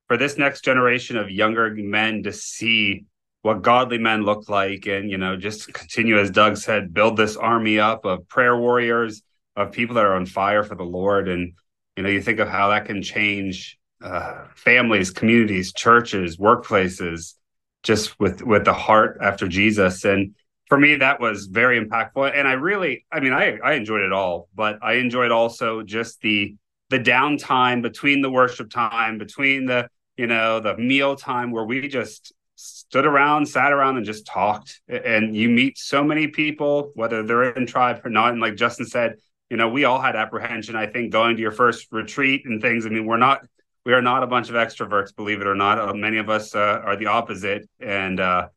[0.08, 3.06] for this next generation of younger men to see
[3.44, 7.38] what godly men look like and you know just continue as doug said build this
[7.38, 9.22] army up of prayer warriors
[9.56, 11.28] of people that are on fire for the lord.
[11.28, 11.54] And
[11.96, 17.36] you know you think of how that can change uh, families communities churches workplaces
[17.84, 20.04] just with with the heart after jesus.
[20.06, 20.36] And
[20.68, 22.32] for me that was very impactful.
[22.36, 26.22] And i really i mean i i enjoyed it all but i enjoyed also just
[26.22, 26.56] the
[26.90, 31.88] the downtime between the worship time between the you know the meal time where we
[31.88, 34.82] just stood around, sat around, and just talked.
[34.88, 38.32] And you meet so many people, whether they're in tribe or not.
[38.32, 39.16] And like Justin said,
[39.50, 40.76] you know, we all had apprehension.
[40.76, 42.86] I think going to your first retreat and things.
[42.86, 43.46] I mean, we're not
[43.86, 45.78] we are not a bunch of extroverts, believe it or not.
[45.78, 48.48] Uh, many of us uh, are the opposite, and uh,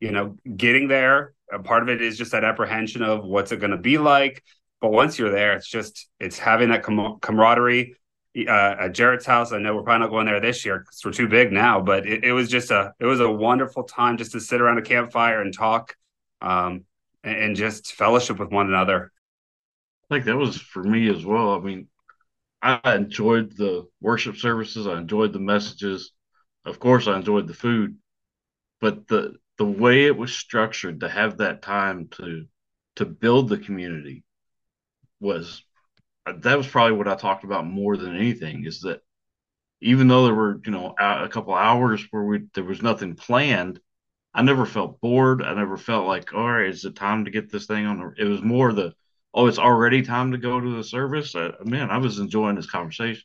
[0.00, 1.32] you know, getting there.
[1.52, 4.42] A part of it is just that apprehension of what's it going to be like.
[4.80, 7.96] But once you're there, it's just it's having that com- camaraderie
[8.36, 9.52] uh, at Jarrett's house.
[9.52, 12.06] I know we're probably not going there this year because we're too big now, but
[12.06, 14.82] it, it, was just a it was a wonderful time just to sit around a
[14.82, 15.94] campfire and talk
[16.40, 16.84] um,
[17.22, 19.12] and, and just fellowship with one another.
[20.10, 21.54] I think that was for me as well.
[21.54, 21.88] I mean,
[22.60, 24.86] I enjoyed the worship services.
[24.86, 26.12] I enjoyed the messages.
[26.64, 27.96] Of course, I enjoyed the food,
[28.80, 32.46] but the the way it was structured to have that time to
[32.96, 34.24] to build the community
[35.20, 35.63] was
[36.26, 38.64] that was probably what I talked about more than anything.
[38.64, 39.00] Is that
[39.80, 43.80] even though there were you know a couple hours where we there was nothing planned,
[44.32, 45.42] I never felt bored.
[45.42, 48.14] I never felt like all right, is it time to get this thing on?
[48.18, 48.94] It was more the
[49.34, 51.34] oh, it's already time to go to the service.
[51.34, 53.24] Uh, man, I was enjoying this conversation.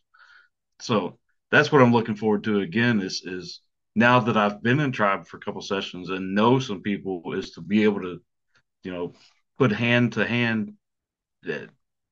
[0.82, 1.20] So
[1.52, 3.02] that's what I'm looking forward to again.
[3.02, 3.62] Is is
[3.96, 7.52] now that I've been in tribe for a couple sessions and know some people, is
[7.52, 8.22] to be able to,
[8.84, 9.14] you know,
[9.58, 10.74] put hand to hand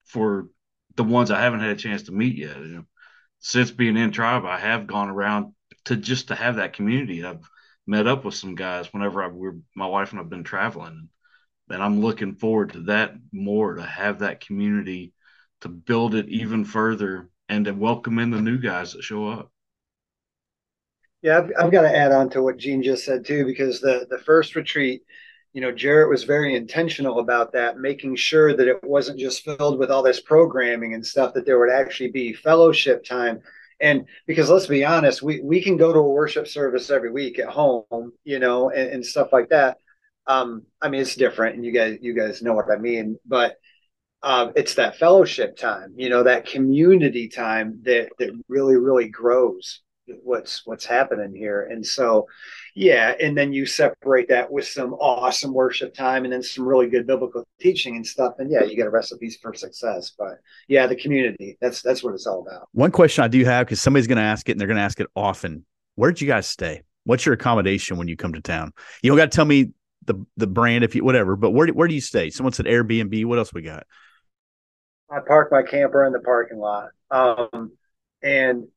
[0.06, 0.48] for
[0.98, 2.58] the ones I haven't had a chance to meet yet.
[2.58, 2.86] You know,
[3.40, 5.54] since being in tribe, I have gone around
[5.86, 7.24] to just to have that community.
[7.24, 7.50] I've
[7.86, 11.10] met up with some guys whenever I were my wife and I've been traveling
[11.70, 15.14] and I'm looking forward to that more to have that community
[15.62, 19.52] to build it even further and to welcome in the new guys that show up.
[21.22, 24.06] Yeah, I've, I've got to add on to what Gene just said too, because the
[24.10, 25.04] the first retreat,
[25.58, 29.80] you know, Jarrett was very intentional about that, making sure that it wasn't just filled
[29.80, 33.42] with all this programming and stuff, that there would actually be fellowship time.
[33.82, 37.40] And because let's be honest, we, we can go to a worship service every week
[37.40, 39.80] at home, you know, and, and stuff like that.
[40.28, 43.56] Um, I mean, it's different, and you guys you guys know what I mean, but
[44.22, 49.82] uh, it's that fellowship time, you know, that community time that that really really grows
[50.24, 51.64] what's what's happening here.
[51.64, 52.28] And so,
[52.78, 56.88] yeah, and then you separate that with some awesome worship time, and then some really
[56.88, 58.36] good biblical teaching and stuff.
[58.38, 60.14] And yeah, you get a recipe for success.
[60.16, 60.38] But
[60.68, 62.70] yeah, the community that's that's what it's all about.
[62.74, 64.84] One question I do have because somebody's going to ask it, and they're going to
[64.84, 65.66] ask it often.
[65.96, 66.84] Where did you guys stay?
[67.04, 68.72] What's your accommodation when you come to town?
[69.02, 69.72] You don't got to tell me
[70.06, 71.36] the the brand if you whatever.
[71.36, 72.30] But where where do you stay?
[72.30, 73.26] Someone said Airbnb.
[73.26, 73.88] What else we got?
[75.10, 76.90] I park my camper in the parking lot.
[77.10, 77.72] Um,
[78.22, 78.68] and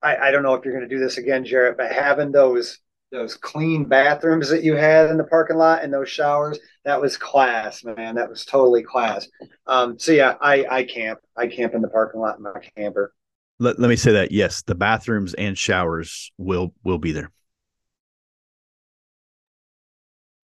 [0.00, 2.78] I, I don't know if you're going to do this again, Jarrett, but having those
[3.14, 7.16] those clean bathrooms that you had in the parking lot and those showers, that was
[7.16, 8.16] class, man.
[8.16, 9.28] That was totally class.
[9.66, 11.20] Um, so yeah, I I camp.
[11.36, 13.14] I camp in the parking lot in my camper.
[13.60, 17.30] Let, let me say that yes, the bathrooms and showers will will be there.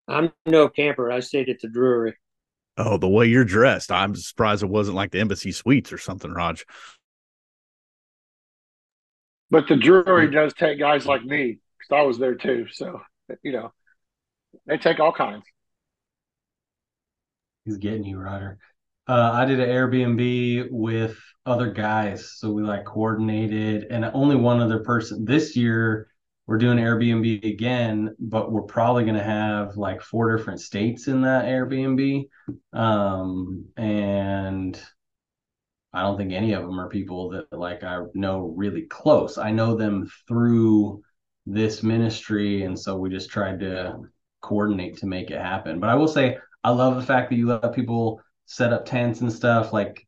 [0.09, 1.13] I'm no camper.
[1.13, 2.15] I stayed at the Drury.
[2.79, 6.31] Oh, the way you're dressed, I'm surprised it wasn't like the Embassy Suites or something,
[6.31, 6.65] Raj.
[9.51, 12.67] But the Drury does take guys like me because I was there too.
[12.71, 13.01] So
[13.43, 13.73] you know,
[14.67, 15.45] they take all kinds.
[17.65, 18.59] He's getting you, Ryder.
[19.09, 24.61] Uh, I did an Airbnb with other guys, so we like coordinated, and only one
[24.61, 26.09] other person this year
[26.47, 31.23] we're doing Airbnb again, but we're probably going to have like four different states in
[31.23, 32.29] that Airbnb.
[32.73, 34.81] Um, and
[35.93, 39.39] I don't think any of them are people that like I know really close.
[39.39, 41.03] I know them through
[41.47, 42.65] this ministry.
[42.65, 43.97] And so we just tried to
[44.43, 45.81] coordinate to make it happen.
[45.81, 49.21] But I will say, I love the fact that you let people set up tents
[49.21, 49.73] and stuff.
[49.73, 50.07] Like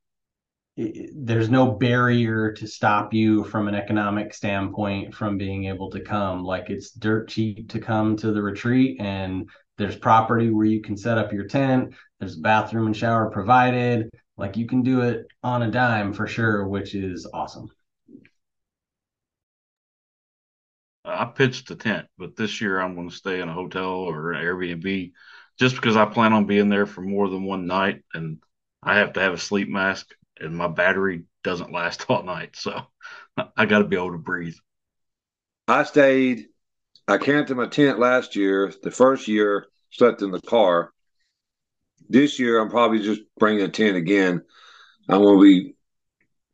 [0.77, 6.45] there's no barrier to stop you from an economic standpoint from being able to come
[6.45, 10.97] like it's dirt cheap to come to the retreat and there's property where you can
[10.97, 15.63] set up your tent there's bathroom and shower provided like you can do it on
[15.63, 17.69] a dime for sure which is awesome
[21.05, 23.91] Uh, i pitched a tent but this year i'm going to stay in a hotel
[23.91, 25.13] or an airbnb
[25.59, 28.39] just because i plan on being there for more than one night and
[28.83, 30.09] i have to have a sleep mask
[30.41, 32.57] and my battery doesn't last all night.
[32.57, 32.83] So
[33.57, 34.57] I got to be able to breathe.
[35.67, 36.47] I stayed,
[37.07, 38.73] I camped in my tent last year.
[38.83, 40.93] The first year, slept in the car.
[42.09, 44.43] This year, I'm probably just bringing a tent again.
[45.09, 45.75] I'm going to be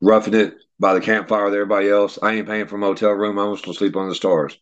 [0.01, 2.19] roughing it by the campfire with everybody else.
[2.21, 3.39] I ain't paying for a motel room.
[3.39, 4.59] I'm just to sleep on the stars.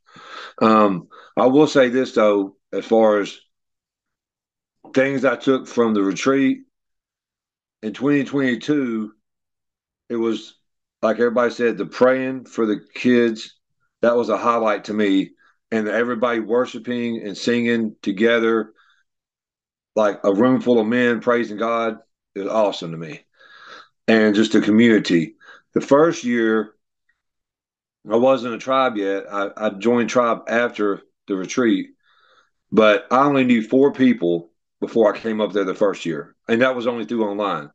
[0.61, 3.37] Um, I will say this, though, as far as
[4.95, 6.59] things I took from the retreat
[7.83, 9.11] in 2022,
[10.11, 10.55] it was
[11.03, 13.57] like everybody said, the praying for the kids.
[14.03, 15.31] That was a highlight to me.
[15.73, 18.75] And everybody worshiping and singing together,
[19.97, 21.97] like a room full of men praising God,
[22.37, 23.25] is awesome to me.
[24.07, 25.35] And just the community.
[25.75, 26.75] The first year,
[28.11, 29.25] I wasn't a tribe yet.
[29.31, 31.91] I, I joined tribe after the retreat,
[32.73, 36.63] but I only knew four people before I came up there the first year, and
[36.63, 37.71] that was only through online.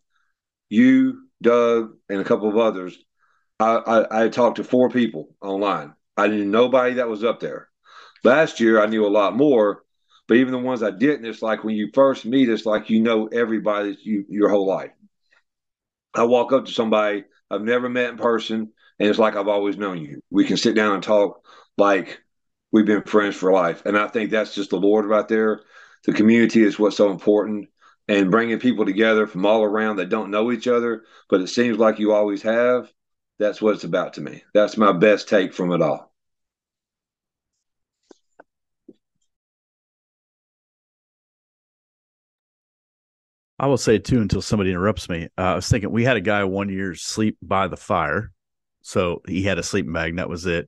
[0.69, 2.97] You, Doug, and a couple of others.
[3.59, 5.95] I, I, I talked to four people online.
[6.17, 7.69] I knew nobody that was up there.
[8.23, 9.83] Last year, I knew a lot more,
[10.27, 13.01] But even the ones I didn't, it's like when you first meet, it's like you
[13.01, 14.91] know everybody you, your whole life.
[16.13, 19.77] I walk up to somebody I've never met in person, and it's like I've always
[19.77, 20.21] known you.
[20.29, 21.45] We can sit down and talk
[21.77, 22.21] like
[22.71, 23.85] we've been friends for life.
[23.85, 25.61] And I think that's just the Lord right there.
[26.05, 27.69] The community is what's so important,
[28.07, 31.77] and bringing people together from all around that don't know each other, but it seems
[31.77, 32.91] like you always have.
[33.39, 34.43] That's what it's about to me.
[34.53, 36.06] That's my best take from it all.
[43.59, 45.27] I will say too until somebody interrupts me.
[45.37, 48.31] Uh, I was thinking we had a guy one year sleep by the fire,
[48.81, 50.09] so he had a sleeping bag.
[50.09, 50.67] And that was it.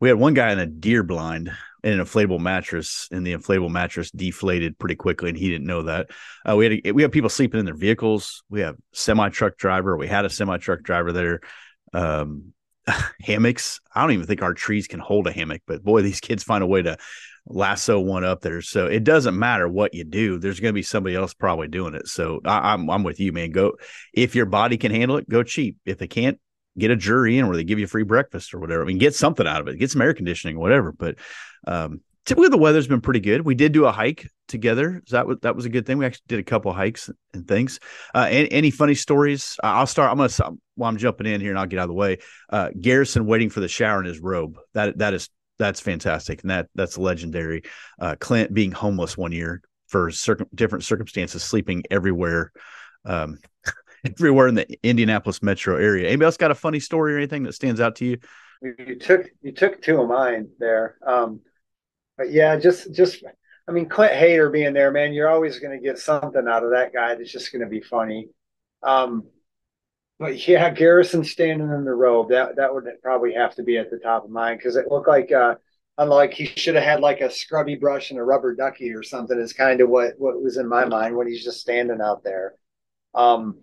[0.00, 1.52] We had one guy in a deer blind
[1.84, 5.82] in an inflatable mattress, and the inflatable mattress deflated pretty quickly, and he didn't know
[5.82, 6.10] that.
[6.48, 8.42] Uh, we had a, we have people sleeping in their vehicles.
[8.48, 9.96] We have semi truck driver.
[9.96, 11.40] We had a semi truck driver there.
[11.92, 12.52] Um,
[13.20, 13.80] hammocks.
[13.94, 16.62] I don't even think our trees can hold a hammock, but boy, these kids find
[16.62, 16.98] a way to
[17.46, 18.62] lasso one up there.
[18.62, 20.38] So it doesn't matter what you do.
[20.38, 22.08] There's going to be somebody else probably doing it.
[22.08, 23.50] So I, am I'm, I'm with you, man.
[23.50, 23.74] Go
[24.12, 25.76] if your body can handle it, go cheap.
[25.84, 26.38] If they can't,
[26.78, 28.82] get a Drury Inn where they give you free breakfast or whatever.
[28.82, 29.78] I mean, get something out of it.
[29.78, 30.92] Get some air conditioning, whatever.
[30.92, 31.16] But
[31.66, 33.42] um, typically the weather's been pretty good.
[33.42, 35.02] We did do a hike together.
[35.06, 35.98] So that was that was a good thing.
[35.98, 37.78] We actually did a couple hikes and things.
[38.14, 39.56] Uh, any, any, funny stories?
[39.62, 40.10] I'll start.
[40.10, 42.18] I'm gonna while I'm jumping in here, and I'll get out of the way.
[42.50, 44.58] Uh, Garrison waiting for the shower in his robe.
[44.74, 45.28] That that is
[45.58, 47.62] that's fantastic, and that that's legendary.
[47.98, 50.10] Uh, Clint being homeless one year for
[50.54, 52.52] different circumstances, sleeping everywhere,
[53.04, 53.38] um,
[54.04, 56.08] everywhere in the Indianapolis metro area.
[56.08, 58.18] Anybody else got a funny story or anything that stands out to you?
[58.62, 61.40] You took you took two of mine there, um,
[62.16, 63.22] but yeah, just just
[63.68, 66.70] I mean Clint Hayter being there, man, you're always going to get something out of
[66.70, 68.28] that guy that's just going to be funny.
[68.82, 69.24] Um,
[70.18, 73.90] but yeah, Garrison standing in the robe that that would probably have to be at
[73.90, 75.56] the top of mine because it looked like uh,
[75.98, 79.38] unlike he should have had like a scrubby brush and a rubber ducky or something.
[79.38, 82.54] Is kind of what what was in my mind when he's just standing out there.
[83.14, 83.60] Um,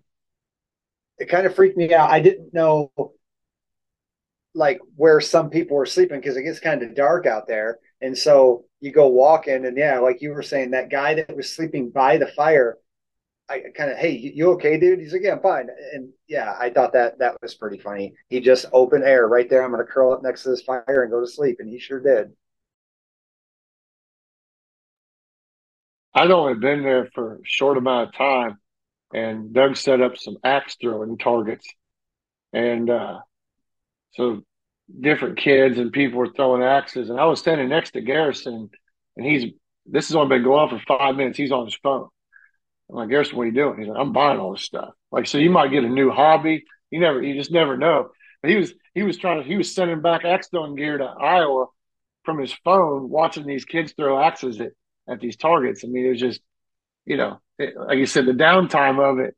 [1.19, 2.09] it kind of freaked me out.
[2.09, 2.91] I didn't know
[4.53, 8.17] like where some people were sleeping because it gets kind of dark out there, and
[8.17, 11.91] so you go walking, and yeah, like you were saying, that guy that was sleeping
[11.91, 12.77] by the fire
[13.51, 14.99] I kind of, hey, you okay, dude?
[14.99, 15.67] He's like, yeah, I'm fine.
[15.93, 18.13] And yeah, I thought that that was pretty funny.
[18.29, 19.63] He just open air right there.
[19.63, 21.77] I'm going to curl up next to this fire and go to sleep, and he
[21.77, 22.31] sure did.
[26.13, 28.57] I'd only been there for a short amount of time,
[29.13, 31.67] and Doug set up some axe throwing targets,
[32.53, 33.19] and uh,
[34.11, 34.43] so
[34.99, 38.69] different kids and people were throwing axes, and I was standing next to Garrison,
[39.17, 39.51] and he's
[39.85, 41.37] this has only been going on for five minutes.
[41.37, 42.07] He's on his phone
[42.91, 43.79] I'm like, Garrison, what are you doing?
[43.79, 44.89] He's like, I'm buying all this stuff.
[45.11, 46.65] Like, so you might get a new hobby.
[46.89, 48.09] You never, you just never know.
[48.41, 51.05] But he was, he was trying to, he was sending back axe throwing gear to
[51.05, 51.67] Iowa
[52.25, 54.71] from his phone, watching these kids throw axes at,
[55.07, 55.83] at these targets.
[55.83, 56.41] I mean, it was just,
[57.05, 59.35] you know, it, like you said, the downtime of it.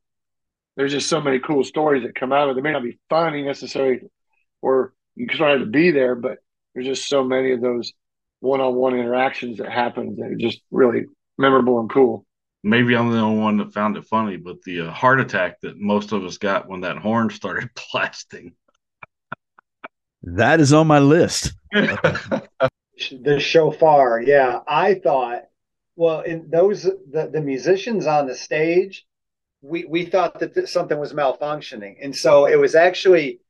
[0.75, 2.55] There's just so many cool stories that come out of it.
[2.55, 3.99] They may not be funny necessarily,
[4.61, 6.39] or you try to be there, but
[6.73, 7.93] there's just so many of those
[8.39, 11.05] one-on-one interactions that happen that are just really
[11.37, 12.25] memorable and cool
[12.63, 15.77] maybe I'm the only one that found it funny, but the uh, heart attack that
[15.77, 18.53] most of us got when that horn started blasting.
[20.23, 21.53] That is on my list.
[21.73, 24.59] the shofar, yeah.
[24.67, 25.43] I thought,
[25.95, 29.05] well, in those the, the musicians on the stage,
[29.61, 33.41] we we thought that something was malfunctioning, and so it was actually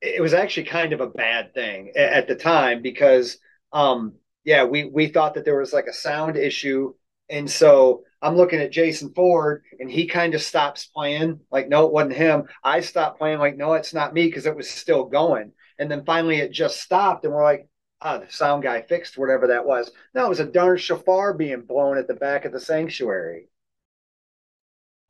[0.00, 3.38] it was actually kind of a bad thing at, at the time because
[3.72, 6.92] um yeah we we thought that there was like a sound issue
[7.28, 11.40] and so I'm looking at Jason Ford and he kind of stops playing.
[11.50, 12.44] Like, no, it wasn't him.
[12.62, 15.52] I stopped playing, like, no, it's not me because it was still going.
[15.78, 17.24] And then finally it just stopped.
[17.24, 17.68] And we're like,
[18.02, 19.90] ah, the sound guy fixed whatever that was.
[20.14, 23.48] No, it was a darn shofar being blown at the back of the sanctuary.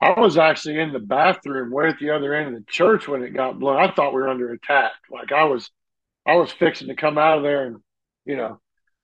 [0.01, 3.23] I was actually in the bathroom way at the other end of the church when
[3.23, 3.77] it got blown.
[3.77, 4.93] I thought we were under attack.
[5.11, 5.71] Like I was,
[6.27, 7.79] I was fixing to come out of there and,
[8.25, 8.61] you know,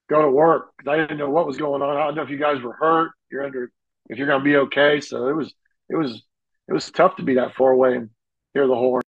[0.09, 1.97] go to work I didn't know what was going on.
[1.97, 3.11] I don't know if you guys were hurt.
[3.31, 3.71] You're under
[4.09, 5.01] if you're going to be okay.
[5.01, 5.55] So it was
[5.89, 6.23] it was
[6.69, 8.11] it was tough to be that far away and
[8.55, 9.03] hear the horn.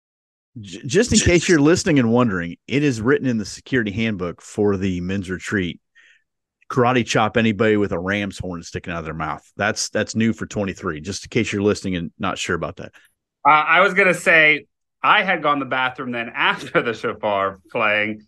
[0.61, 4.77] Just in case you're listening and wondering, it is written in the security handbook for
[4.77, 5.81] the men's retreat.
[6.71, 9.43] Karate chop anybody with a ram's horn sticking out of their mouth.
[9.57, 11.01] That's that's new for 23.
[11.01, 12.93] Just in case you're listening and not sure about that.
[13.47, 14.67] Uh, I was gonna say
[15.03, 18.27] I had gone to the bathroom then after the shofar playing.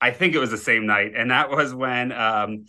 [0.00, 2.66] I think it was the same night, and that was when um,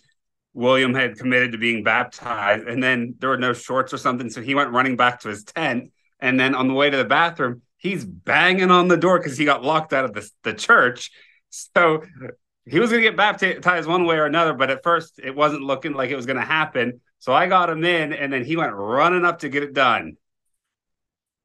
[0.59, 4.41] William had committed to being baptized, and then there were no shorts or something, so
[4.41, 5.91] he went running back to his tent.
[6.19, 9.45] And then on the way to the bathroom, he's banging on the door because he
[9.45, 11.11] got locked out of the, the church.
[11.49, 12.03] So
[12.65, 15.63] he was going to get baptized one way or another, but at first it wasn't
[15.63, 16.99] looking like it was going to happen.
[17.19, 20.17] So I got him in, and then he went running up to get it done.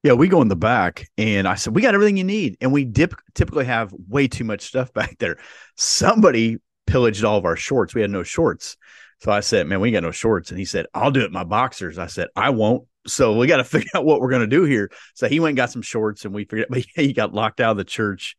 [0.03, 2.73] Yeah, we go in the back, and I said, "We got everything you need," and
[2.73, 5.39] we dip, typically have way too much stuff back there.
[5.77, 7.95] Somebody pillaged all of our shorts.
[7.95, 8.77] We had no shorts,
[9.25, 11.45] so I said, "Man, we got no shorts," and he said, "I'll do it my
[11.45, 14.47] boxers." I said, "I won't." So we got to figure out what we're going to
[14.47, 14.91] do here.
[15.15, 16.67] So he went and got some shorts, and we figured.
[16.69, 18.37] But yeah, he got locked out of the church,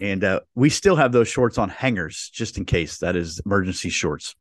[0.00, 2.98] and uh, we still have those shorts on hangers just in case.
[2.98, 4.34] That is emergency shorts.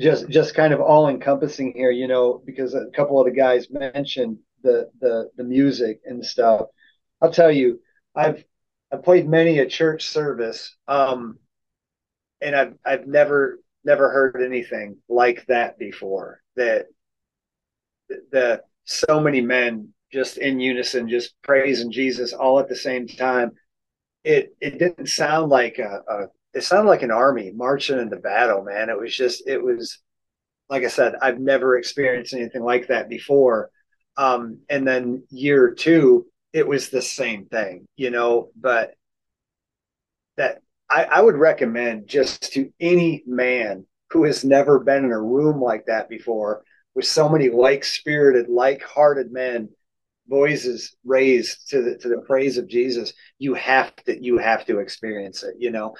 [0.00, 3.68] Just, just kind of all encompassing here, you know, because a couple of the guys
[3.70, 6.62] mentioned the the the music and stuff.
[7.20, 7.80] I'll tell you,
[8.14, 8.42] I've
[8.90, 11.38] I played many a church service, um,
[12.40, 16.42] and I've I've never never heard anything like that before.
[16.56, 16.86] That
[18.08, 23.52] the so many men just in unison, just praising Jesus all at the same time.
[24.24, 28.64] It it didn't sound like a, a it sounded like an army marching into battle,
[28.64, 28.90] man.
[28.90, 29.98] It was just it was
[30.68, 33.70] like I said, I've never experienced anything like that before.
[34.16, 38.94] Um, and then year two, it was the same thing, you know, but
[40.36, 45.20] that I, I would recommend just to any man who has never been in a
[45.20, 46.62] room like that before
[46.94, 49.68] with so many like spirited, like hearted men,
[50.28, 54.78] voices raised to the to the praise of Jesus, you have to you have to
[54.78, 55.94] experience it, you know.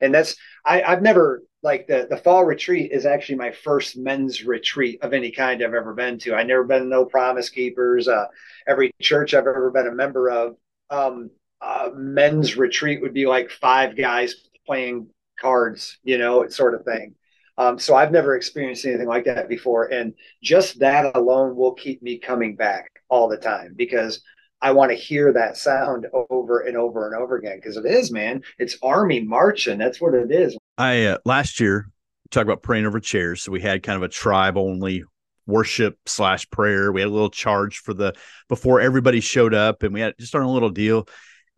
[0.00, 4.44] And that's I, I've never like the the fall retreat is actually my first men's
[4.44, 6.34] retreat of any kind I've ever been to.
[6.34, 8.08] I never been to no Promise Keepers.
[8.08, 8.26] Uh,
[8.66, 10.56] every church I've ever been a member of,
[10.90, 11.30] um,
[11.62, 14.34] uh, men's retreat would be like five guys
[14.66, 15.08] playing
[15.40, 17.14] cards, you know, sort of thing.
[17.58, 22.02] Um, so I've never experienced anything like that before, and just that alone will keep
[22.02, 24.22] me coming back all the time because
[24.62, 28.10] I want to hear that sound over and over and over again because it is,
[28.10, 28.42] man.
[28.58, 29.78] It's army marching.
[29.78, 30.56] That's what it is.
[30.78, 31.90] I uh, last year
[32.30, 33.42] talk about praying over chairs.
[33.42, 35.04] So we had kind of a tribe only
[35.46, 36.92] worship slash prayer.
[36.92, 38.14] We had a little charge for the
[38.48, 41.06] before everybody showed up, and we had just our little deal.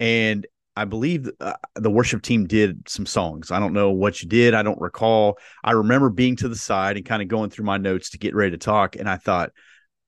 [0.01, 3.51] And I believe uh, the worship team did some songs.
[3.51, 4.55] I don't know what you did.
[4.55, 5.39] I don't recall.
[5.63, 8.35] I remember being to the side and kind of going through my notes to get
[8.35, 9.53] ready to talk, and I thought,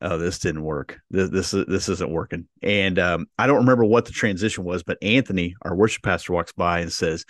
[0.00, 0.98] "Oh, this didn't work.
[1.10, 4.98] This this this isn't working." And um, I don't remember what the transition was, but
[5.02, 7.24] Anthony, our worship pastor, walks by and says,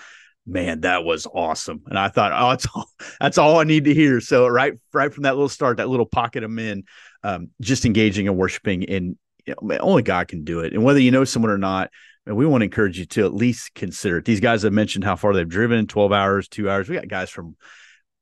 [0.47, 1.83] man, that was awesome.
[1.87, 2.91] And I thought, oh, that's all,
[3.21, 4.21] that's all I need to hear.
[4.21, 6.85] So right, right from that little start, that little pocket of men,
[7.23, 10.73] um, just engaging and worshiping, and you know, only God can do it.
[10.73, 11.91] And whether you know someone or not,
[12.27, 14.25] we want to encourage you to at least consider it.
[14.25, 16.89] These guys have mentioned how far they've driven 12 hours, two hours.
[16.89, 17.57] We got guys from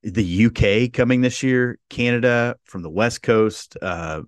[0.03, 4.23] the UK coming this year, Canada, from the West Coast, uh,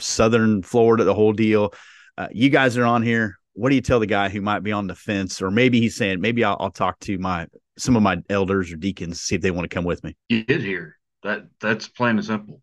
[0.00, 1.72] Southern Florida, the whole deal.
[2.18, 4.72] Uh, you guys are on here what do you tell the guy who might be
[4.72, 8.02] on the fence, or maybe he's saying, maybe I'll, I'll talk to my some of
[8.02, 10.16] my elders or deacons see if they want to come with me.
[10.28, 10.98] Get here.
[11.22, 12.62] That that's plain and simple.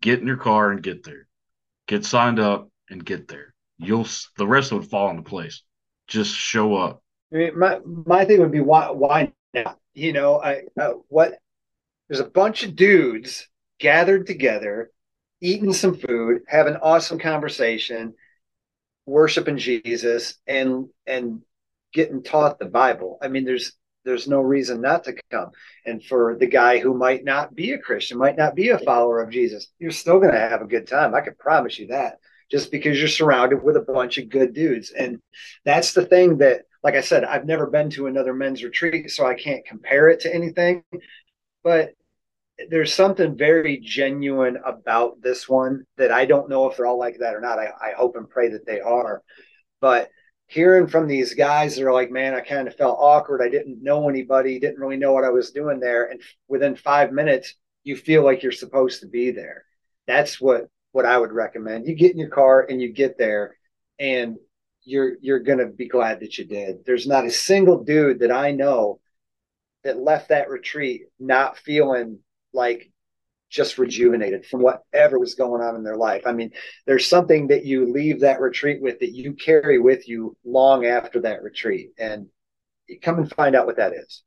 [0.00, 1.26] Get in your car and get there.
[1.86, 3.54] Get signed up and get there.
[3.78, 4.06] You'll
[4.36, 5.62] the rest would fall into place.
[6.08, 7.02] Just show up.
[7.32, 9.78] I mean, my my thing would be why why not?
[9.94, 11.38] You know, I uh, what
[12.08, 13.48] there's a bunch of dudes
[13.78, 14.90] gathered together,
[15.40, 18.14] eating some food, having awesome conversation
[19.08, 21.42] worshiping Jesus and and
[21.92, 23.18] getting taught the Bible.
[23.22, 23.72] I mean, there's
[24.04, 25.50] there's no reason not to come.
[25.84, 29.22] And for the guy who might not be a Christian, might not be a follower
[29.22, 31.14] of Jesus, you're still going to have a good time.
[31.14, 32.18] I can promise you that.
[32.50, 35.20] Just because you're surrounded with a bunch of good dudes, and
[35.64, 39.26] that's the thing that, like I said, I've never been to another men's retreat, so
[39.26, 40.82] I can't compare it to anything.
[41.62, 41.90] But
[42.70, 47.18] there's something very genuine about this one that I don't know if they're all like
[47.18, 47.58] that or not.
[47.58, 49.22] I, I hope and pray that they are.
[49.80, 50.08] But
[50.46, 53.42] hearing from these guys that are like, man, I kind of felt awkward.
[53.42, 56.06] I didn't know anybody, didn't really know what I was doing there.
[56.06, 59.64] And within five minutes, you feel like you're supposed to be there.
[60.06, 61.86] That's what what I would recommend.
[61.86, 63.56] You get in your car and you get there
[63.98, 64.36] and
[64.82, 66.84] you're you're gonna be glad that you did.
[66.84, 69.00] There's not a single dude that I know
[69.84, 72.18] that left that retreat not feeling
[72.52, 72.90] like
[73.50, 76.22] just rejuvenated from whatever was going on in their life.
[76.26, 76.50] I mean,
[76.86, 81.20] there's something that you leave that retreat with that you carry with you long after
[81.22, 81.92] that retreat.
[81.98, 82.28] And
[83.02, 84.22] come and find out what that is.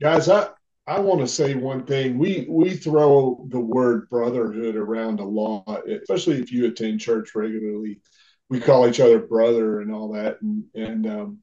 [0.00, 0.48] Guys, I,
[0.86, 2.18] I want to say one thing.
[2.18, 8.00] We we throw the word brotherhood around a lot, especially if you attend church regularly.
[8.48, 10.42] We call each other brother and all that.
[10.42, 11.38] And and um,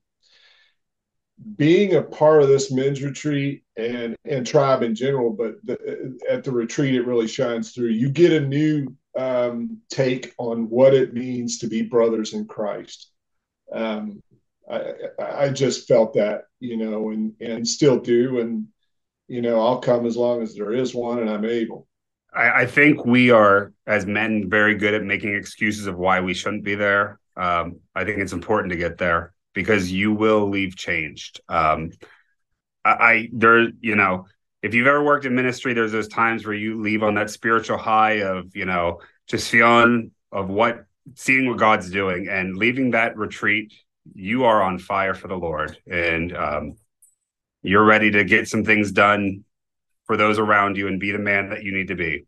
[1.55, 6.43] being a part of this men's retreat and and tribe in general, but the, at
[6.43, 7.89] the retreat it really shines through.
[7.89, 13.11] You get a new um, take on what it means to be brothers in Christ.
[13.73, 14.21] Um,
[14.69, 18.67] I, I just felt that, you know, and and still do, and
[19.29, 21.87] you know, I'll come as long as there is one and I'm able.
[22.33, 26.33] I, I think we are, as men, very good at making excuses of why we
[26.33, 27.19] shouldn't be there.
[27.37, 31.41] Um, I think it's important to get there because you will leave changed.
[31.47, 31.91] Um,
[32.83, 34.25] I, I there, you know,
[34.61, 37.77] if you've ever worked in ministry, there's those times where you leave on that spiritual
[37.77, 43.15] high of, you know, just feeling of what seeing what God's doing and leaving that
[43.15, 43.73] retreat,
[44.13, 45.77] you are on fire for the Lord.
[45.89, 46.75] And um,
[47.61, 49.43] you're ready to get some things done
[50.05, 52.25] for those around you and be the man that you need to be.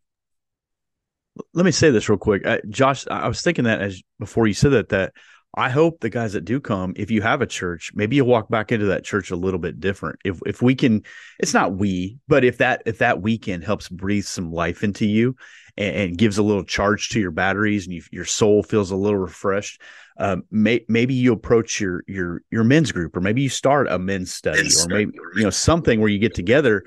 [1.54, 3.08] Let me say this real quick, uh, Josh.
[3.08, 5.14] I was thinking that as before you said that that
[5.56, 8.50] I hope the guys that do come, if you have a church, maybe you walk
[8.50, 10.20] back into that church a little bit different.
[10.24, 11.04] If if we can,
[11.40, 15.36] it's not we, but if that if that weekend helps breathe some life into you
[15.78, 18.95] and, and gives a little charge to your batteries and you, your soul feels a
[18.95, 19.82] little refreshed,
[20.17, 23.97] um, may, maybe you approach your your your men's group, or maybe you start a
[23.97, 26.84] men's study, or maybe you know something where you get together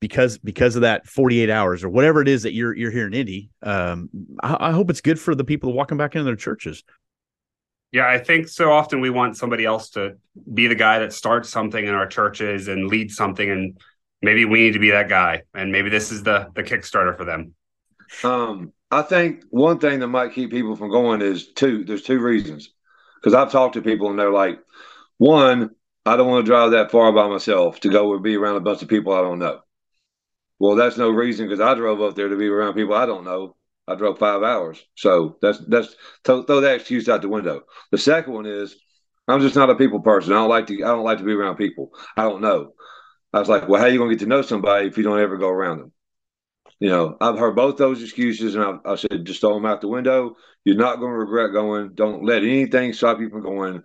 [0.00, 3.14] because because of that 48 hours or whatever it is that you're you're here in
[3.14, 3.50] Indy.
[3.62, 4.08] Um,
[4.42, 6.82] I, I hope it's good for the people walking back into their churches.
[7.92, 10.16] Yeah, I think so often we want somebody else to
[10.52, 13.78] be the guy that starts something in our churches and lead something, and
[14.22, 17.24] maybe we need to be that guy, and maybe this is the the Kickstarter for
[17.24, 17.54] them.
[18.24, 21.84] Um, I think one thing that might keep people from going is two.
[21.84, 22.70] There's two reasons.
[23.20, 24.60] Because I've talked to people and they're like,
[25.18, 25.70] one,
[26.06, 28.60] I don't want to drive that far by myself to go and be around a
[28.60, 29.60] bunch of people I don't know.
[30.58, 33.24] Well, that's no reason because I drove up there to be around people I don't
[33.24, 33.56] know.
[33.86, 37.62] I drove five hours, so that's that's throw, throw that excuse out the window.
[37.90, 38.76] The second one is
[39.26, 40.32] I'm just not a people person.
[40.32, 42.74] I don't like to I don't like to be around people I don't know.
[43.32, 45.20] I was like, well, how are you gonna get to know somebody if you don't
[45.20, 45.92] ever go around them?
[46.80, 49.80] You know, I've heard both those excuses, and I, I said, just throw them out
[49.80, 50.36] the window.
[50.64, 51.94] You're not going to regret going.
[51.94, 53.82] Don't let anything stop you from going.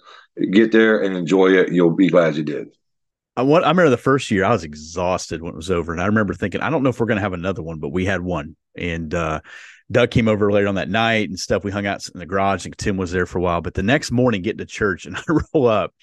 [0.51, 1.71] Get there and enjoy it.
[1.71, 2.67] You'll be glad you did.
[3.35, 6.05] I, I remember the first year I was exhausted when it was over, and I
[6.05, 8.21] remember thinking, I don't know if we're going to have another one, but we had
[8.21, 9.41] one, and uh,
[9.91, 11.63] Doug came over later on that night and stuff.
[11.63, 13.61] We hung out in the garage, and Tim was there for a while.
[13.61, 15.95] But the next morning, getting to church, and I roll up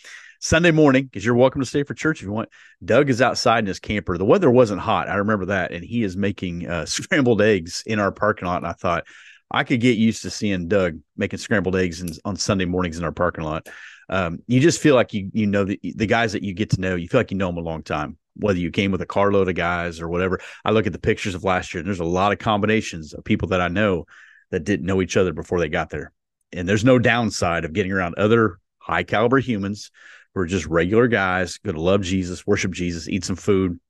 [0.42, 2.48] Sunday morning, because you're welcome to stay for church if you want.
[2.82, 4.16] Doug is outside in his camper.
[4.16, 5.08] The weather wasn't hot.
[5.08, 5.70] I remember that.
[5.70, 8.58] And he is making uh, scrambled eggs in our parking lot.
[8.58, 9.04] And I thought
[9.50, 13.04] I could get used to seeing Doug making scrambled eggs in, on Sunday mornings in
[13.04, 13.68] our parking lot.
[14.08, 16.80] Um, you just feel like you you know the, the guys that you get to
[16.80, 16.96] know.
[16.96, 19.48] You feel like you know them a long time, whether you came with a carload
[19.48, 20.40] of guys or whatever.
[20.64, 23.24] I look at the pictures of last year, and there's a lot of combinations of
[23.24, 24.06] people that I know
[24.50, 26.12] that didn't know each other before they got there.
[26.52, 29.92] And there's no downside of getting around other high caliber humans
[30.34, 33.80] who are just regular guys going to love Jesus, worship Jesus, eat some food,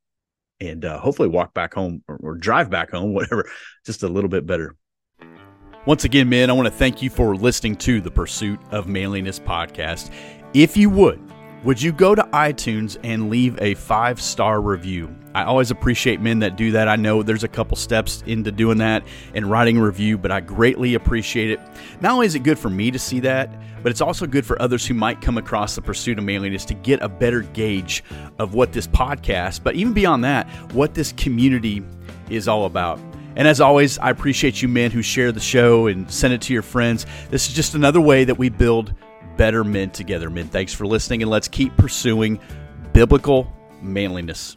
[0.61, 3.49] and uh, hopefully walk back home or, or drive back home, whatever,
[3.85, 4.77] just a little bit better.
[5.87, 9.39] Once again, men, I want to thank you for listening to the Pursuit of Manliness
[9.39, 10.13] podcast.
[10.53, 11.21] If you would,
[11.63, 15.15] would you go to iTunes and leave a five star review?
[15.35, 16.89] I always appreciate men that do that.
[16.89, 19.05] I know there's a couple steps into doing that
[19.35, 21.61] and writing a review, but I greatly appreciate it.
[22.01, 23.51] Not only is it good for me to see that,
[23.83, 26.75] but it's also good for others who might come across the pursuit of manliness to
[26.75, 28.03] get a better gauge
[28.39, 31.83] of what this podcast, but even beyond that, what this community
[32.29, 32.99] is all about.
[33.37, 36.53] And as always, I appreciate you men who share the show and send it to
[36.53, 37.07] your friends.
[37.31, 38.95] This is just another way that we build
[39.41, 40.29] better men together.
[40.29, 42.39] Men, thanks for listening, and let's keep pursuing
[42.93, 44.55] biblical manliness.